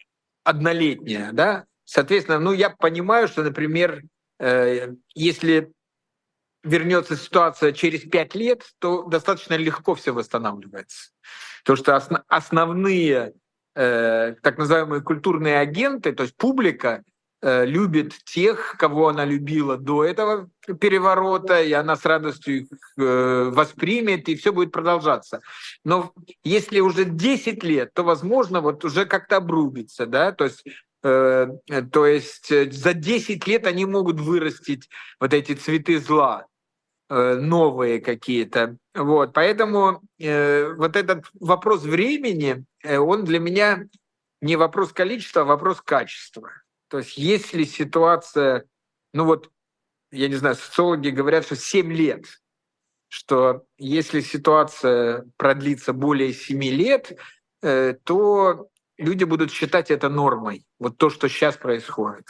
[0.44, 1.66] однолетняя, да?
[1.84, 4.04] Соответственно, ну, я понимаю, что, например,
[4.40, 5.72] э, если
[6.64, 11.12] вернется ситуация через пять лет, то достаточно легко все восстанавливается.
[11.64, 13.34] Потому что осно- основные
[13.76, 17.04] э, так называемые культурные агенты, то есть публика,
[17.42, 20.50] любит тех, кого она любила до этого
[20.80, 25.42] переворота, и она с радостью их э, воспримет, и все будет продолжаться.
[25.84, 30.64] Но если уже 10 лет, то, возможно, вот уже как-то обрубится, да, то есть
[31.04, 31.48] э,
[31.92, 34.88] то есть э, за 10 лет они могут вырастить
[35.20, 36.46] вот эти цветы зла.
[37.14, 38.78] Э, новые какие-то.
[38.96, 43.84] Вот, поэтому э, вот этот вопрос времени, э, он для меня
[44.40, 46.50] не вопрос количества, а вопрос качества.
[46.92, 48.66] То есть если ситуация,
[49.14, 49.50] ну вот,
[50.12, 52.26] я не знаю, социологи говорят, что 7 лет,
[53.08, 57.18] что если ситуация продлится более 7 лет,
[57.62, 60.66] э, то люди будут считать это нормой.
[60.80, 62.26] Вот то, что сейчас происходит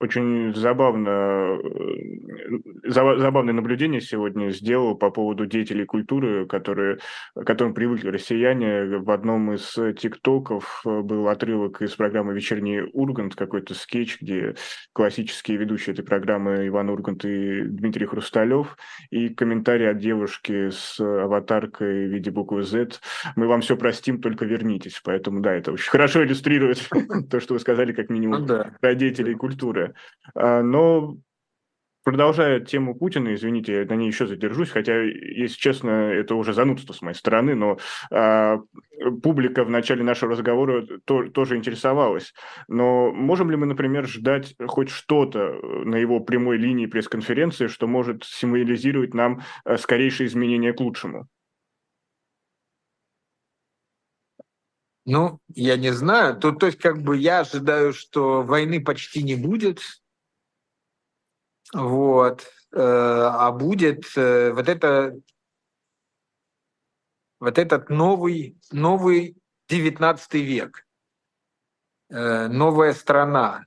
[0.00, 6.98] очень забавно, э, забавное наблюдение сегодня сделал по поводу деятелей культуры, которые,
[7.34, 8.98] к которым привыкли россияне.
[8.98, 14.54] В одном из тиктоков э, был отрывок из программы «Вечерний Ургант», какой-то скетч, где
[14.92, 18.76] классические ведущие этой программы Иван Ургант и Дмитрий Хрусталев,
[19.10, 23.00] и комментарий от девушки с аватаркой в виде буквы Z.
[23.36, 25.00] «Мы вам все простим, только вернитесь».
[25.04, 26.88] Поэтому, да, это очень хорошо иллюстрирует
[27.30, 29.83] то, что вы сказали, как минимум, ну про деятелей культуры.
[30.34, 31.16] А, но
[32.04, 36.92] продолжая тему Путина, извините, я на ней еще задержусь, хотя, если честно, это уже занудство
[36.92, 37.78] с моей стороны, но
[38.10, 38.58] э,
[39.22, 42.34] публика в начале нашего разговора то, тоже интересовалась.
[42.68, 48.24] Но можем ли мы, например, ждать хоть что-то на его прямой линии пресс-конференции, что может
[48.24, 51.26] символизировать нам э, скорейшее изменение к лучшему?
[55.04, 56.36] Ну, я не знаю.
[56.36, 59.80] То, то есть, как бы я ожидаю, что войны почти не будет.
[61.72, 62.46] Вот.
[62.72, 65.14] Э, а будет э, вот это
[67.38, 69.36] вот этот новый, новый
[69.68, 70.86] 19 век,
[72.10, 73.66] э, новая страна.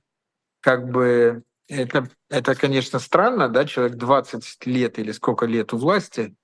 [0.60, 6.34] Как бы это, это, конечно, странно, да, человек 20 лет или сколько лет у власти,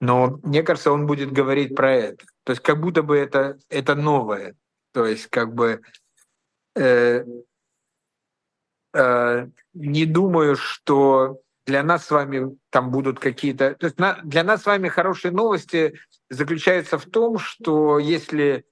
[0.00, 2.24] но мне кажется, он будет говорить про это.
[2.44, 4.54] То есть как будто бы это, это новое.
[4.92, 5.82] То есть как бы
[6.76, 7.24] э,
[8.94, 13.74] э, не думаю, что для нас с вами там будут какие-то...
[13.74, 18.66] То есть на, для нас с вами хорошие новости заключаются в том, что если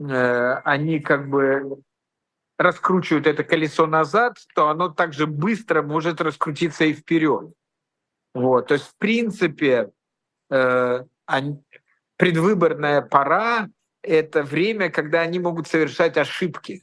[0.00, 1.80] э, они как бы
[2.58, 7.52] раскручивают это колесо назад, то оно также быстро может раскрутиться и вперед.
[8.34, 8.66] Вот.
[8.66, 9.92] То есть, в принципе,
[10.50, 11.04] э,
[12.24, 13.68] предвыборная пора—
[14.02, 16.82] это время, когда они могут совершать ошибки.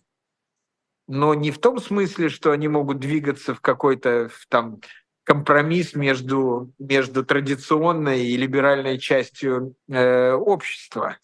[1.07, 4.81] Но не в том смысле, что они могут двигаться в какой-то там
[5.23, 11.17] компромисс между, между традиционной и либеральной частью э, общества.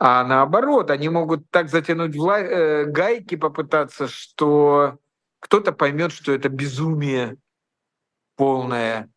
[0.00, 4.98] А наоборот, они могут так затянуть вла- э, гайки, попытаться, что
[5.38, 7.36] кто-то поймет, что это безумие
[8.34, 9.08] полное,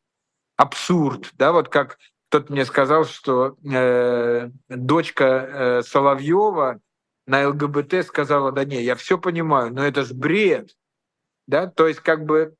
[0.57, 1.97] абсурд, да, вот как
[2.29, 6.79] кто-то мне сказал, что э, дочка э, Соловьева
[7.25, 10.75] на ЛГБТ сказала, да не, я все понимаю, но это же бред.
[11.47, 11.67] Да?
[11.67, 12.55] То есть как бы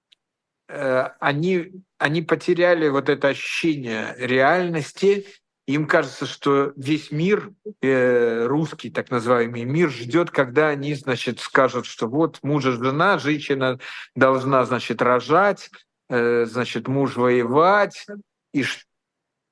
[0.69, 5.25] э, они, они потеряли вот это ощущение реальности,
[5.67, 7.51] им кажется, что весь мир,
[7.81, 13.19] э, русский так называемый мир, ждет, когда они, значит, скажут, что вот муж и жена,
[13.19, 13.77] женщина
[14.15, 15.69] должна, значит, рожать,
[16.09, 18.07] э, значит, муж воевать,
[18.53, 18.63] и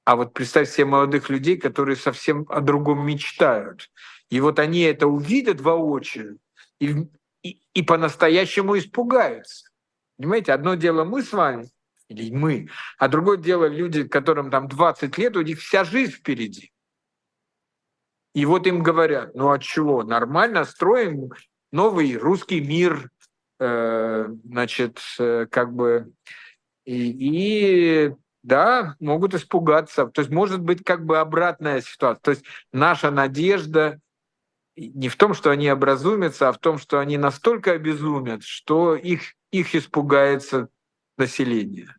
[0.06, 3.90] а вот представь себе молодых людей, которые совсем о другом мечтают.
[4.30, 6.38] И вот они это увидят воочию,
[6.80, 7.08] и,
[7.44, 9.68] и, и по-настоящему испугаются.
[10.18, 11.70] Понимаете, одно дело мы с вами,
[12.08, 16.72] или мы, а другое дело люди, которым там 20 лет, у них вся жизнь впереди.
[18.36, 21.32] И вот им говорят, ну а чего, нормально, строим
[21.72, 23.10] новый русский мир,
[23.60, 26.14] э, значит, э, как бы,
[26.86, 30.06] и, и да, могут испугаться.
[30.06, 32.22] То есть может быть как бы обратная ситуация.
[32.22, 34.00] То есть наша надежда
[34.76, 39.34] не в том, что они образумятся, а в том, что они настолько обезумят, что их,
[39.52, 40.68] их испугается
[41.18, 41.96] население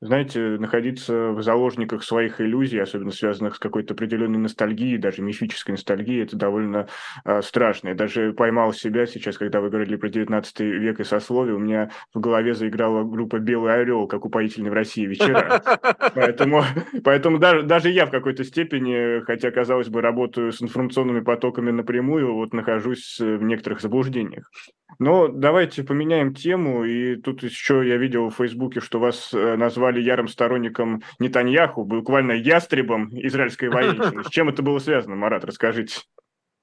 [0.00, 6.24] знаете, находиться в заложниках своих иллюзий, особенно связанных с какой-то определенной ностальгией, даже мифической ностальгией,
[6.24, 6.88] это довольно
[7.24, 7.88] э, страшно.
[7.88, 11.90] Я даже поймал себя сейчас, когда вы говорили про 19 век и сословие, у меня
[12.12, 15.62] в голове заиграла группа «Белый орел», как упоительный в России вечера.
[16.14, 16.62] Поэтому,
[17.04, 22.34] поэтому даже, даже я в какой-то степени, хотя, казалось бы, работаю с информационными потоками напрямую,
[22.34, 24.50] вот нахожусь в некоторых заблуждениях.
[24.98, 26.84] Но давайте поменяем тему.
[26.84, 29.56] И тут еще я видел в Фейсбуке, что вас э,
[29.86, 34.24] назвали ярым сторонником Нетаньяху, буквально ястребом израильской войны.
[34.24, 36.00] С чем это было связано, Марат, расскажите.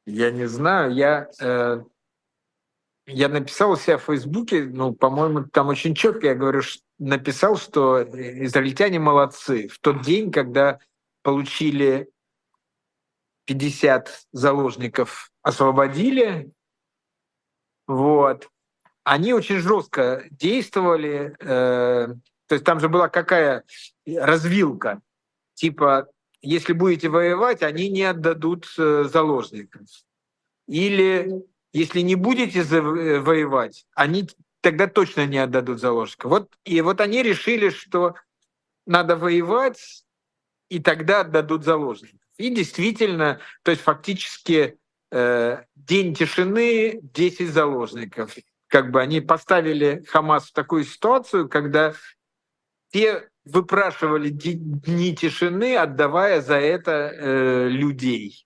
[0.05, 0.93] Я не знаю.
[0.93, 1.81] Я, э,
[3.07, 7.55] я написал у себя в Фейсбуке, ну, по-моему, там очень четко я говорю, что, написал,
[7.55, 9.67] что израильтяне молодцы.
[9.69, 10.79] В тот день, когда
[11.21, 12.09] получили
[13.45, 16.51] 50 заложников, освободили,
[17.87, 18.49] вот.
[19.05, 21.35] Они очень жестко действовали.
[21.39, 22.07] Э,
[22.53, 23.63] то есть там же была какая
[24.05, 25.01] развилка.
[25.55, 26.07] Типа,
[26.41, 29.87] если будете воевать, они не отдадут э, заложников.
[30.67, 34.29] Или если не будете э, воевать, они
[34.61, 36.29] тогда точно не отдадут заложников.
[36.29, 38.15] Вот, и вот они решили, что
[38.85, 40.05] надо воевать,
[40.69, 42.19] и тогда отдадут заложников.
[42.37, 44.77] И действительно, то есть фактически
[45.15, 48.35] Э, день тишины, 10 заложников.
[48.65, 51.93] Как бы они поставили Хамас в такую ситуацию, когда
[52.93, 58.45] те выпрашивали дни тишины, отдавая за это э, людей.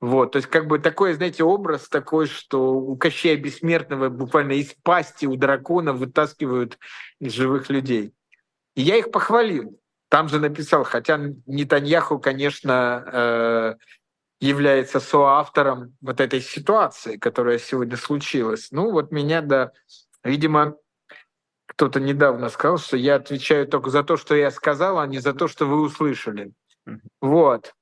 [0.00, 4.74] Вот, то есть как бы такой, знаете, образ такой, что у Кощея Бессмертного буквально из
[4.82, 6.78] пасти у дракона вытаскивают
[7.20, 8.12] живых людей.
[8.74, 9.78] И я их похвалил.
[10.10, 13.74] Там же написал, хотя Нетаньяху, конечно, э,
[14.40, 18.68] является соавтором вот этой ситуации, которая сегодня случилась.
[18.70, 19.72] Ну вот меня, да,
[20.22, 20.76] видимо,
[21.74, 25.34] кто-то недавно сказал, что я отвечаю только за то, что я сказал, а не за
[25.34, 26.52] то, что вы услышали.
[27.20, 27.74] Вот.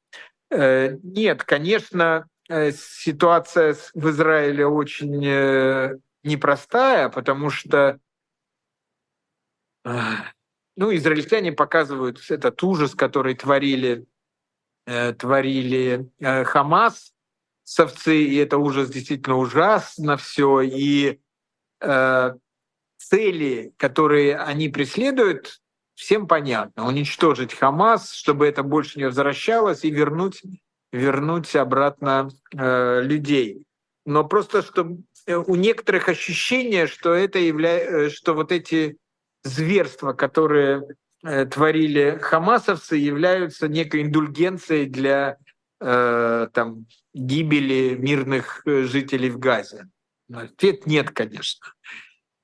[0.51, 7.99] Э, нет, конечно, э, ситуация в Израиле очень э, непростая, потому что
[9.85, 14.07] ну, израильтяне показывают этот ужас, который творили
[15.19, 17.13] творили Хамас,
[17.65, 20.61] совцы, и это ужас действительно ужасно все.
[20.61, 21.21] И
[21.81, 22.35] э,
[23.13, 25.61] цели, которые они преследуют,
[25.95, 26.87] всем понятно.
[26.87, 30.43] Уничтожить Хамас, чтобы это больше не возвращалось, и вернуть,
[30.93, 33.65] вернуть обратно э, людей.
[34.07, 34.97] Но просто что
[35.27, 38.97] э, у некоторых ощущение, что это является, что вот эти
[39.45, 40.83] зверства, которые
[41.25, 45.37] Э, творили хамасовцы, являются некой индульгенцией для
[45.81, 49.87] э, там, гибели мирных э, жителей в Газе?
[50.33, 51.69] Ответ нет, конечно.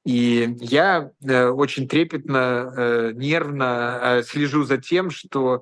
[0.08, 5.60] И я э, очень трепетно, э, нервно э, слежу за тем, что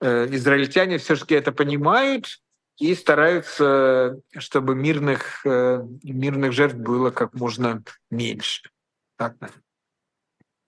[0.00, 2.40] израильтяне все-таки это понимают
[2.78, 8.68] и стараются, чтобы мирных, мирных жертв было как можно меньше.
[9.16, 9.63] Так, наверное.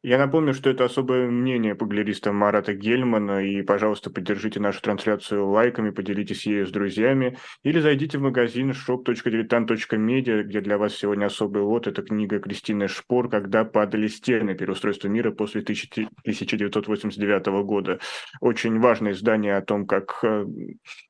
[0.07, 5.90] Я напомню, что это особое мнение пуглериста Марата Гельмана, и, пожалуйста, поддержите нашу трансляцию лайками,
[5.90, 11.88] поделитесь ею с друзьями, или зайдите в магазин shop.diletant.media, где для вас сегодня особый лот.
[11.88, 14.54] Это книга Кристины Шпор «Когда падали стены.
[14.54, 17.98] Переустройство мира после 1989 года».
[18.40, 20.44] Очень важное издание о том, как э,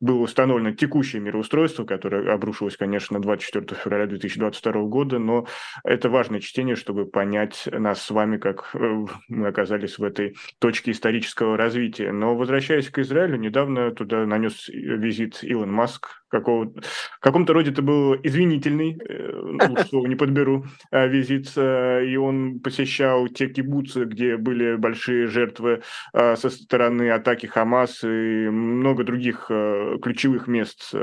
[0.00, 5.46] было установлено текущее мироустройство, которое обрушилось, конечно, 24 февраля 2022 года, но
[5.84, 8.85] это важное чтение, чтобы понять нас с вами как э,
[9.28, 12.12] мы оказались в этой точке исторического развития.
[12.12, 17.82] Но возвращаясь к Израилю, недавно туда нанес визит Илон Маск, какого, в каком-то роде это
[17.82, 19.32] был извинительный, э,
[19.68, 25.26] лучше слова не подберу, э, визит, э, и он посещал те кибуцы, где были большие
[25.26, 25.82] жертвы
[26.12, 30.94] со стороны атаки Хамас и много других ключевых мест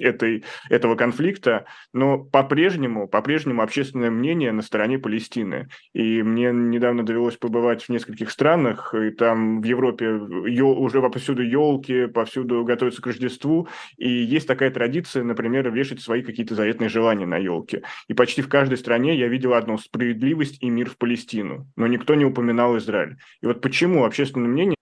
[0.00, 5.68] этой, этого конфликта, но по-прежнему, по-прежнему общественное мнение на стороне Палестины.
[5.92, 10.04] И мне недавно недавно довелось побывать в нескольких странах, и там в Европе
[10.46, 16.22] ел, уже повсюду елки, повсюду готовятся к Рождеству, и есть такая традиция, например, вешать свои
[16.22, 17.82] какие-то заветные желания на елке.
[18.08, 22.14] И почти в каждой стране я видел одну справедливость и мир в Палестину, но никто
[22.14, 23.16] не упоминал Израиль.
[23.40, 24.74] И вот почему общественное мнение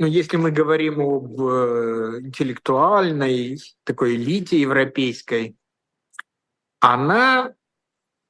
[0.00, 5.56] ну, если мы говорим об э, интеллектуальной такой элите европейской,
[6.78, 7.52] она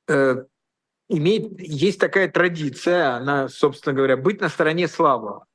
[0.08, 0.44] э,
[1.08, 5.46] имеет, есть такая традиция, она, собственно говоря, быть на стороне слабого.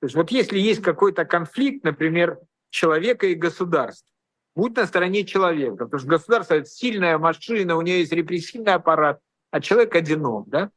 [0.00, 2.38] То есть вот если есть какой-то конфликт, например,
[2.70, 4.06] человека и государства,
[4.54, 9.20] будь на стороне человека, потому что государство— это сильная машина, у нее есть репрессивный аппарат,
[9.50, 10.70] а человек одинок, да?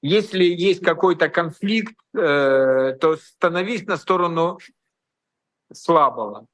[0.00, 4.58] Если есть какой-то конфликт, э, то становись на сторону
[5.72, 6.46] слабого.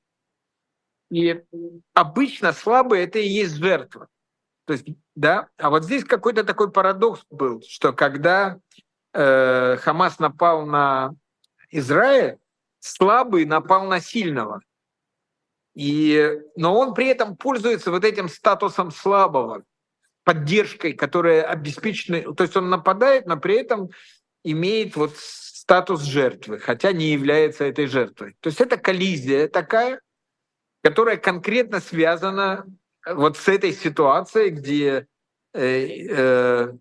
[1.11, 1.45] И
[1.93, 4.09] обычно слабый это и есть жертва.
[4.67, 8.59] То есть, да, а вот здесь какой-то такой парадокс был, что когда
[9.13, 11.15] э, Хамас напал на
[11.71, 12.39] Израиль,
[12.81, 14.61] слабый напал на сильного.
[15.75, 19.65] И, но он при этом пользуется вот этим статусом слабого
[20.23, 23.91] поддержкой, которая обеспечена, то есть он нападает, но при этом
[24.45, 28.37] имеет вот статус жертвы, хотя не является этой жертвой.
[28.41, 30.01] То есть это коллизия такая,
[30.83, 32.67] которая конкретно связана
[33.07, 35.07] вот с этой ситуацией, где,
[35.53, 36.73] э, э,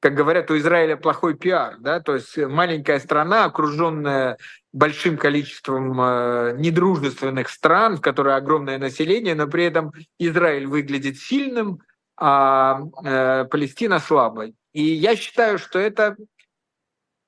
[0.00, 4.38] как говорят, у Израиля плохой пиар, да, то есть маленькая страна, окруженная
[4.72, 11.80] большим количеством э, недружественных стран, в которой огромное население, но при этом Израиль выглядит сильным,
[12.16, 14.54] а э, Палестина слабой.
[14.72, 16.16] И я считаю, что это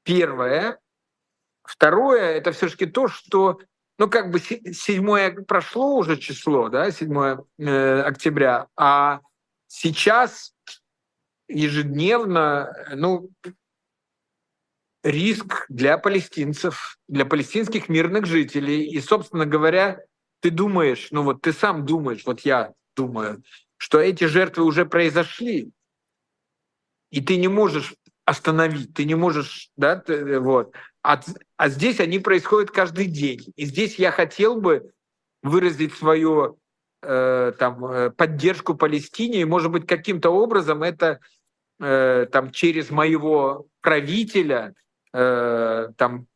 [0.02, 0.78] первое.
[1.62, 3.58] Второе, это все-таки то, что,
[3.98, 9.20] ну, как бы седьмое прошло уже число, да, 7 э, октября, а
[9.66, 10.54] сейчас
[11.48, 13.30] ежедневно, ну,
[15.04, 18.86] риск для палестинцев, для палестинских мирных жителей.
[18.86, 20.00] И, собственно говоря,
[20.40, 23.42] ты думаешь, ну вот ты сам думаешь, вот я думаю,
[23.76, 25.70] что эти жертвы уже произошли,
[27.10, 30.74] и ты не можешь остановить, ты не можешь, да, ты, э, вот.
[31.04, 31.20] А,
[31.58, 33.52] а здесь они происходят каждый день.
[33.56, 34.90] И здесь я хотел бы
[35.42, 36.58] выразить свою
[37.02, 41.20] э, там, э, поддержку Палестине, и, может быть, каким-то образом это
[41.78, 44.74] э, там, через моего правителя,
[45.12, 46.26] э, там,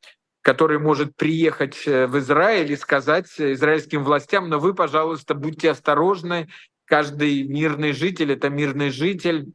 [0.43, 6.51] который может приехать э, в Израиль и сказать израильским властям, но вы, пожалуйста, будьте осторожны,
[6.85, 9.47] каждый мирный житель— это мирный житель.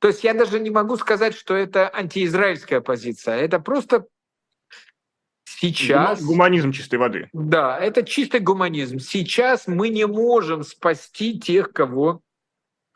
[0.00, 3.36] То есть я даже не могу сказать, что это антиизраильская позиция.
[3.36, 4.06] Это просто
[5.60, 6.22] сейчас...
[6.22, 7.28] Гуманизм чистой воды.
[7.32, 8.98] Да, это чистый гуманизм.
[8.98, 12.20] Сейчас мы не можем спасти тех, кого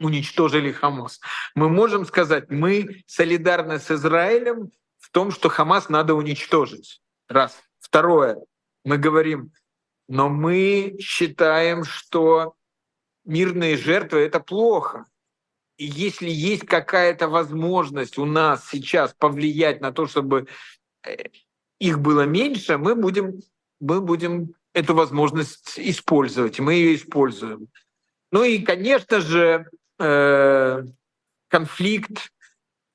[0.01, 1.21] уничтожили Хамас.
[1.55, 7.01] Мы можем сказать, мы солидарны с Израилем в том, что Хамас надо уничтожить.
[7.29, 7.63] Раз.
[7.79, 8.39] Второе.
[8.85, 9.53] Мы говорим,
[10.09, 12.55] но мы считаем, что
[13.25, 15.07] мирные жертвы— это плохо.
[15.77, 20.47] И если есть какая-то возможность у нас сейчас повлиять на то, чтобы
[21.05, 21.25] э,
[21.79, 23.41] их было меньше, мы будем,
[23.81, 27.69] мы будем эту возможность использовать, мы ее используем.
[28.33, 29.69] Ну и, конечно же,
[29.99, 30.83] э,
[31.49, 32.33] конфликт,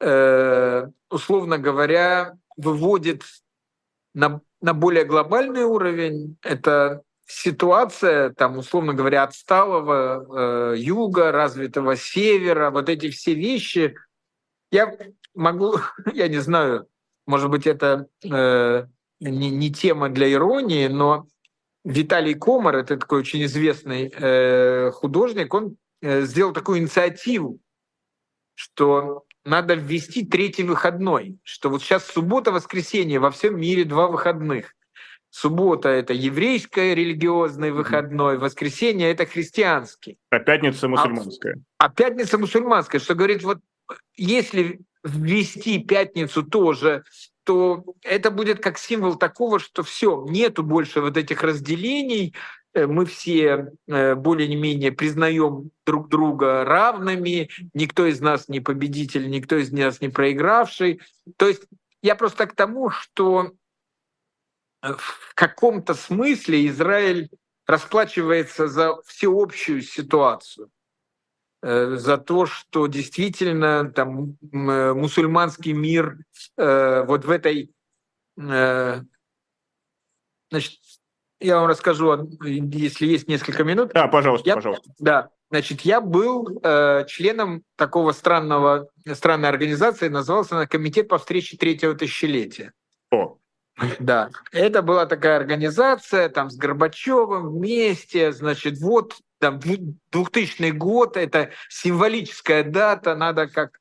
[0.02, 3.24] э, условно говоря, выводит
[4.14, 6.38] на, на более глобальный уровень.
[6.42, 13.96] Это ситуация, там, условно говоря, отсталого э, юга, развитого севера, вот эти все вещи,
[14.72, 14.94] я
[15.34, 15.78] могу,
[16.14, 16.88] я не знаю,
[17.30, 18.88] может быть, это э,
[19.20, 21.28] не, не тема для иронии, но
[21.86, 27.60] Виталий Комар, это такой очень известный э, художник, он э, сделал такую инициативу,
[28.56, 34.74] что надо ввести третий выходной, что вот сейчас суббота-воскресенье, во всем мире два выходных.
[35.30, 40.18] Суббота– это еврейское религиозный выходной, воскресенье– это христианский.
[40.32, 41.58] А пятница– мусульманская.
[41.78, 43.60] А, а пятница– мусульманская, что говорит, вот
[44.16, 47.04] если ввести пятницу тоже,
[47.44, 52.36] то это будет как символ такого, что все, нету больше вот этих разделений,
[52.74, 59.56] э, мы все э, более-менее признаем друг друга равными, никто из нас не победитель, никто
[59.56, 61.02] из нас не проигравший.
[61.38, 61.64] То есть
[62.02, 63.52] я просто к тому, что
[64.82, 67.30] в каком-то смысле Израиль
[67.66, 70.79] расплачивается за всеобщую ситуацию, э,
[71.62, 76.18] за то, что действительно там э, мусульманский мир
[76.58, 77.72] э, вот в этой,
[78.38, 78.80] значит,
[81.42, 83.92] я вам расскажу, если есть несколько минут.
[83.94, 84.92] Да, пожалуйста, я, пожалуйста.
[85.00, 91.58] Да, Значит, я был э, членом такого странного, странной организации, назывался она Комитет по встрече
[91.58, 92.72] третьего тысячелетия.
[93.12, 93.38] О.
[94.00, 101.52] Да, это была такая организация, там с Горбачевым вместе, значит, вот там 2000 год, это
[101.70, 103.80] символическая дата, надо как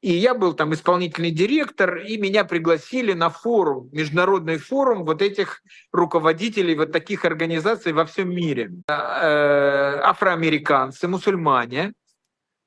[0.00, 5.60] и я был там исполнительный директор, и меня пригласили на форум, международный форум вот этих
[5.92, 8.70] руководителей вот таких организаций во всем мире.
[8.86, 11.94] Э, афроамериканцы, мусульмане,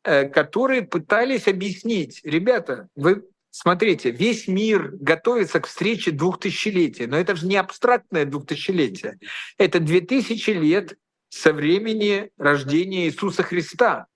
[0.04, 7.36] э, которые пытались объяснить, ребята, вы смотрите, весь мир готовится к встрече двухтысячелетия, но это
[7.36, 9.20] же не абстрактное двухтысячелетие,
[9.58, 10.96] это две тысячи лет
[11.32, 14.08] со времени рождения Иисуса Христа.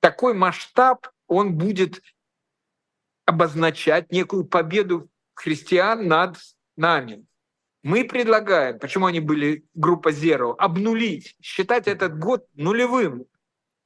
[0.00, 2.02] Такой масштаб он будет
[3.24, 6.36] обозначать некую победу христиан над
[6.76, 7.24] нами.
[7.82, 13.24] Мы предлагаем, почему они были группа Zero, обнулить, считать этот год нулевым,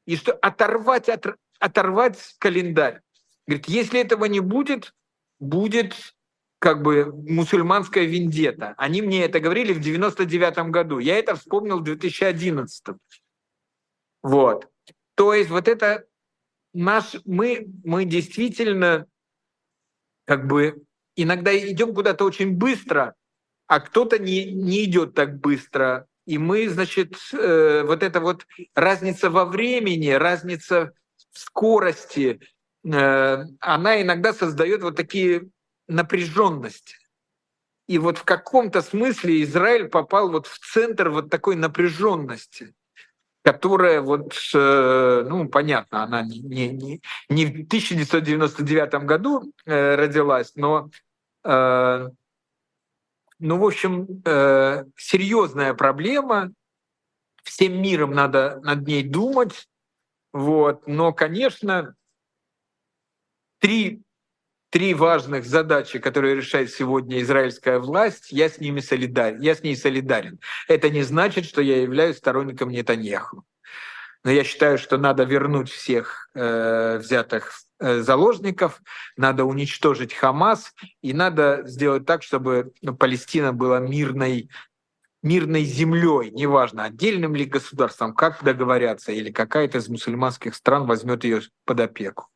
[0.04, 1.26] и что оторвать, от,
[1.60, 3.00] оторвать календарь.
[3.46, 4.92] Говорит, если этого не будет,
[5.38, 6.15] будет
[6.58, 8.74] как бы мусульманская вендета.
[8.76, 10.98] Они мне это говорили в 99 году.
[10.98, 12.96] Я это вспомнил в 2011.
[14.22, 14.68] Вот.
[15.14, 16.04] То есть вот это
[16.72, 19.06] наш, мы, мы действительно
[20.24, 20.82] как бы
[21.14, 23.14] иногда идем куда-то очень быстро,
[23.66, 26.06] а кто-то не, не идет так быстро.
[26.26, 30.92] И мы, значит, э, вот эта вот разница во времени, разница
[31.30, 32.40] в скорости,
[32.84, 35.48] э, она иногда создает вот такие
[35.88, 36.96] напряженности.
[37.86, 42.74] И вот в каком-то смысле Израиль попал вот в центр вот такой напряженности
[43.46, 50.90] которая вот, э, ну, понятно, она не, не, не в 1999 году э, родилась, но,
[51.44, 52.08] э,
[53.38, 54.08] ну, в общем,
[54.96, 56.50] серьезная проблема,
[57.44, 59.68] всем миром надо над ней думать,
[60.32, 61.94] вот, но, конечно,
[63.60, 64.02] три
[64.70, 69.40] три важных задачи, которые решает сегодня израильская власть, я с ними солидарен.
[69.40, 70.38] Я с ней солидарен.
[70.68, 73.44] Это не значит, что я являюсь сторонником Нетаньяху.
[74.24, 78.82] Но я считаю, что надо вернуть всех э, взятых э, заложников,
[79.16, 84.50] надо уничтожить Хамас, и надо сделать так, чтобы ну, Палестина была мирной
[85.22, 91.40] мирной землей, неважно, отдельным ли государством, как договорятся, или какая-то из мусульманских стран возьмет ее
[91.64, 92.28] под опеку.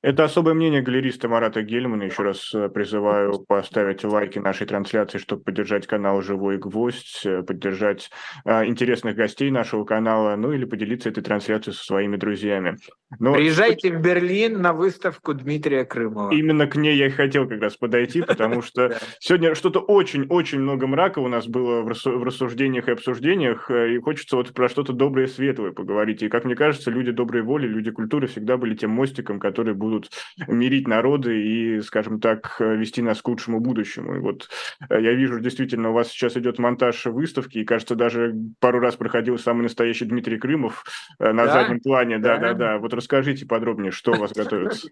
[0.00, 2.04] Это особое мнение галериста Марата Гельмана.
[2.04, 8.08] Еще раз э, призываю поставить лайки нашей трансляции, чтобы поддержать канал «Живой гвоздь», э, поддержать
[8.44, 12.76] э, интересных гостей нашего канала, ну или поделиться этой трансляцией со своими друзьями.
[13.18, 13.34] Но...
[13.34, 16.30] Приезжайте в Берлин на выставку Дмитрия Крымова.
[16.30, 20.86] Именно к ней я и хотел как раз подойти, потому что сегодня что-то очень-очень много
[20.86, 25.28] мрака у нас было в рассуждениях и обсуждениях, и хочется вот про что-то доброе и
[25.28, 26.22] светлое поговорить.
[26.22, 29.87] И, как мне кажется, люди доброй воли, люди культуры всегда были тем мостиком, который будет
[29.88, 30.10] будут
[30.46, 34.16] мирить народы и, скажем так, вести нас к лучшему будущему.
[34.16, 34.48] И вот
[34.88, 38.96] э, я вижу, действительно, у вас сейчас идет монтаж выставки, и, кажется, даже пару раз
[38.96, 40.84] проходил самый настоящий Дмитрий Крымов
[41.18, 41.52] э, на да?
[41.52, 42.18] заднем плане.
[42.18, 42.78] Да-да-да.
[42.78, 44.88] Вот расскажите подробнее, что у вас готовится.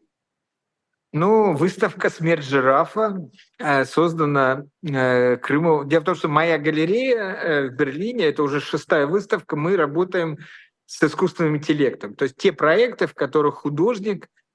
[1.13, 3.17] Ну, выставка «Смерть жирафа»
[3.59, 5.89] э, создана Крымом.
[5.89, 10.39] Дело в том, что моя галерея в Берлине, это уже шестая выставка, мы работаем
[10.85, 12.15] с искусственным интеллектом.
[12.15, 14.46] То есть те проекты, в которых художник Э,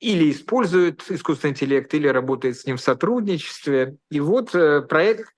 [0.00, 3.96] или использует искусственный интеллект, или работает с ним в сотрудничестве.
[4.10, 5.32] И вот э, проект,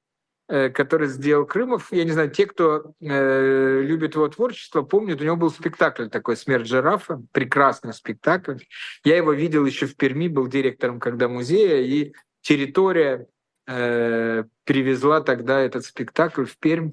[0.48, 5.36] э, который сделал Крымов, я не знаю, те, кто любит его творчество, помнят, у него
[5.36, 8.58] был спектакль такой «Смерть жирафа», прекрасный спектакль.
[9.04, 13.26] Я его видел еще в Перми, был директором когда музея, и территория
[13.66, 16.92] привезла тогда этот спектакль в Пермь.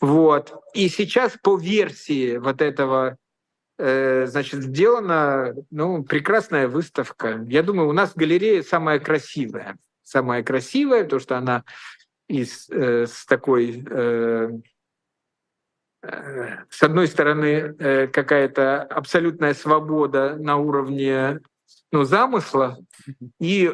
[0.00, 0.54] Вот.
[0.72, 3.21] И сейчас по версии вот этого Э,
[3.82, 7.44] значит, сделана ну, прекрасная выставка.
[7.48, 9.76] Я думаю, у нас в галерее самая красивая.
[10.04, 11.64] Самая красивая, то что она
[12.28, 14.50] из, э, с такой, э,
[16.02, 21.40] э, с одной стороны, э, какая-то абсолютная свобода на уровне
[21.90, 22.78] ну, замысла
[23.40, 23.70] и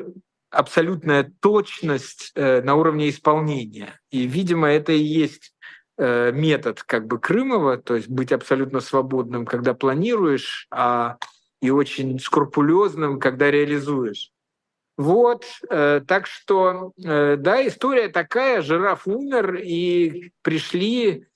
[0.50, 4.00] абсолютная точность э, на уровне исполнения.
[4.10, 9.44] И, видимо, это и есть Э, метод как бы Крымова, то есть быть абсолютно свободным,
[9.44, 11.18] когда планируешь, а
[11.60, 14.30] и очень скрупулезным, когда реализуешь.
[14.96, 21.26] Вот, э, так что, э, да, история такая, жираф умер, и пришли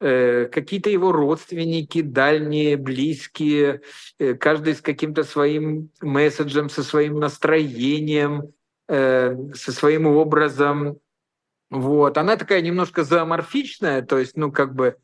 [0.00, 3.82] э, какие-то его родственники, дальние, близкие,
[4.18, 8.52] э, каждый с каким-то своим месседжем, со своим настроением,
[8.88, 10.98] э, со своим образом,
[11.70, 12.18] вот.
[12.18, 14.96] Она такая немножко зооморфичная, то есть, ну, как бы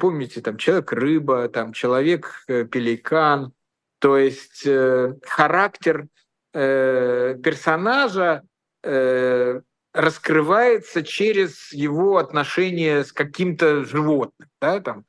[0.00, 3.52] помните, там человек-рыба, там человек-пеликан,
[3.98, 6.06] то есть э, характер
[6.54, 8.42] э, персонажа
[8.82, 9.60] э,
[9.92, 15.04] раскрывается через его отношение с каким-то животным, да, там,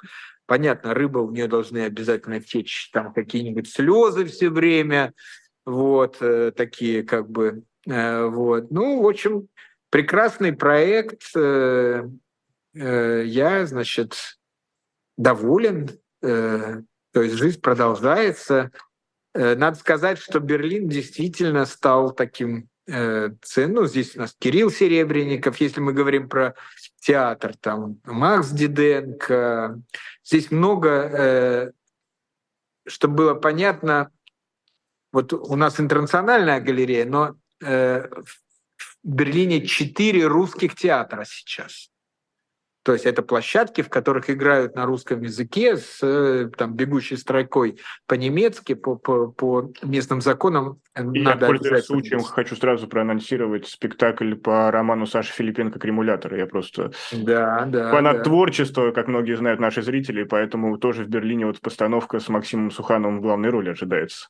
[0.45, 5.14] понятно, рыба у нее должны обязательно течь там какие-нибудь слезы все время,
[5.66, 9.49] вот э, такие как бы, э, вот, ну, в общем,
[9.98, 12.08] прекрасный проект, э,
[12.76, 14.38] э, я, значит,
[15.18, 15.89] доволен,
[16.22, 16.82] э,
[17.14, 18.70] то есть жизнь продолжается.
[19.34, 25.80] Надо сказать, что Берлин действительно стал таким э, ну, здесь у нас Кирилл Серебренников, если
[25.80, 26.54] мы говорим про
[27.00, 29.82] театр, там Макс Диденко.
[30.24, 31.74] Здесь много,
[32.88, 34.12] чтобы было понятно,
[35.12, 37.36] вот у нас интернациональная галерея, но
[38.78, 41.89] в Берлине четыре русских театра сейчас.
[42.88, 47.82] То есть это площадки, в которых играют на русском языке с э, там, бегущей строкой
[48.05, 50.80] по-немецки, по, по, по местным законам.
[51.13, 56.34] И я, пользуясь случаем, хочу сразу проанонсировать спектакль по роману Саши Филипенко «Кремулятор».
[56.36, 58.23] Я просто да, да, фанат да.
[58.23, 63.17] творчества, как многие знают наши зрители, поэтому тоже в Берлине вот постановка с Максимом Сухановым
[63.17, 64.30] в главной роли ожидается.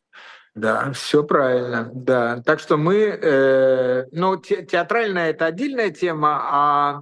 [0.58, 2.42] Да, все правильно, да.
[2.46, 7.02] Так что мы, э, ну, те, театральная это отдельная тема, а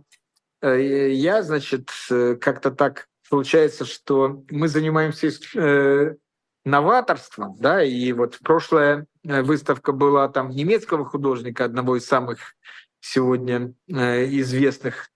[0.65, 6.15] Э, я, значит, э, как-то так получается, что мы занимаемся э,
[6.63, 12.55] новаторством, да, и вот прошлая выставка была там немецкого художника, одного из самых
[12.99, 15.11] сегодня известных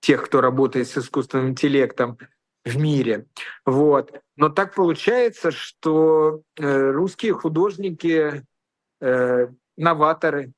[0.00, 2.18] тех, кто работает с искусственным интеллектом
[2.66, 3.26] в мире.
[3.64, 4.20] Вот.
[4.40, 8.42] Но так получается, что русские художники
[9.76, 10.52] новаторы.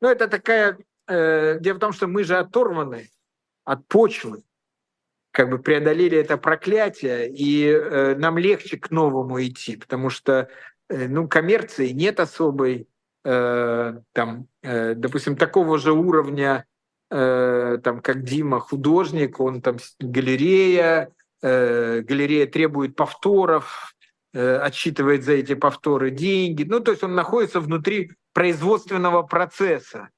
[0.00, 0.78] Ну, это такая...
[1.06, 3.10] Дело в том, что мы же оторваны
[3.64, 4.42] от почвы,
[5.32, 10.48] как бы преодолели это проклятие, и э, нам легче к новому идти, потому что
[10.88, 12.88] э, ну, коммерции нет особой,
[13.24, 16.64] э, там, э, допустим, такого же уровня,
[17.10, 23.94] э, там, как Дима, художник, он там галерея, э, галерея требует повторов,
[24.32, 26.64] э, отсчитывает за эти повторы деньги.
[26.64, 30.10] Ну, то есть он находится внутри производственного процесса.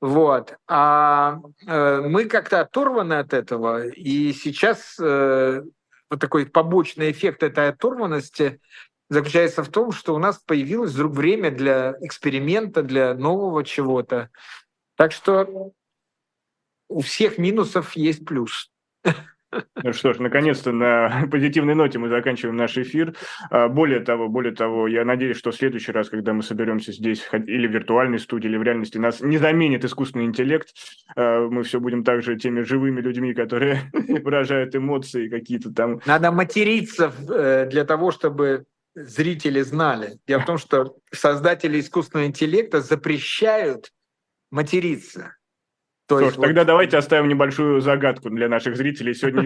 [0.00, 0.56] Вот.
[0.68, 5.62] А э, мы как-то оторваны от этого, и сейчас э,
[6.10, 8.60] вот такой побочный эффект этой оторванности
[9.08, 14.30] заключается в том, что у нас появилось вдруг время для эксперимента, для нового чего-то.
[14.96, 15.72] Так что
[16.88, 18.70] у всех минусов есть плюс.
[19.82, 23.14] Ну что ж, наконец-то на позитивной ноте мы заканчиваем наш эфир.
[23.50, 27.28] А, более того, более того, я надеюсь, что в следующий раз, когда мы соберемся здесь
[27.32, 30.68] или в виртуальной студии, или в реальности, нас не заменит искусственный интеллект.
[31.16, 36.00] А, мы все будем также теми живыми людьми, которые выражают эмоции какие-то там.
[36.06, 40.18] Надо материться э, для того, чтобы зрители знали.
[40.26, 43.90] Дело в том, что создатели искусственного интеллекта запрещают
[44.50, 45.34] материться.
[46.12, 46.46] То Что ж, вот...
[46.46, 49.44] тогда давайте оставим небольшую загадку для наших зрителей сегодня.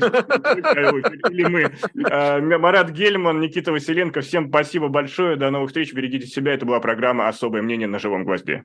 [1.31, 1.71] Или мы.
[2.11, 4.21] А, Марат Гельман, Никита Василенко.
[4.21, 5.37] Всем спасибо большое.
[5.37, 5.93] До новых встреч.
[5.93, 6.55] Берегите себя.
[6.55, 8.65] Это была программа «Особое мнение на живом гвозде».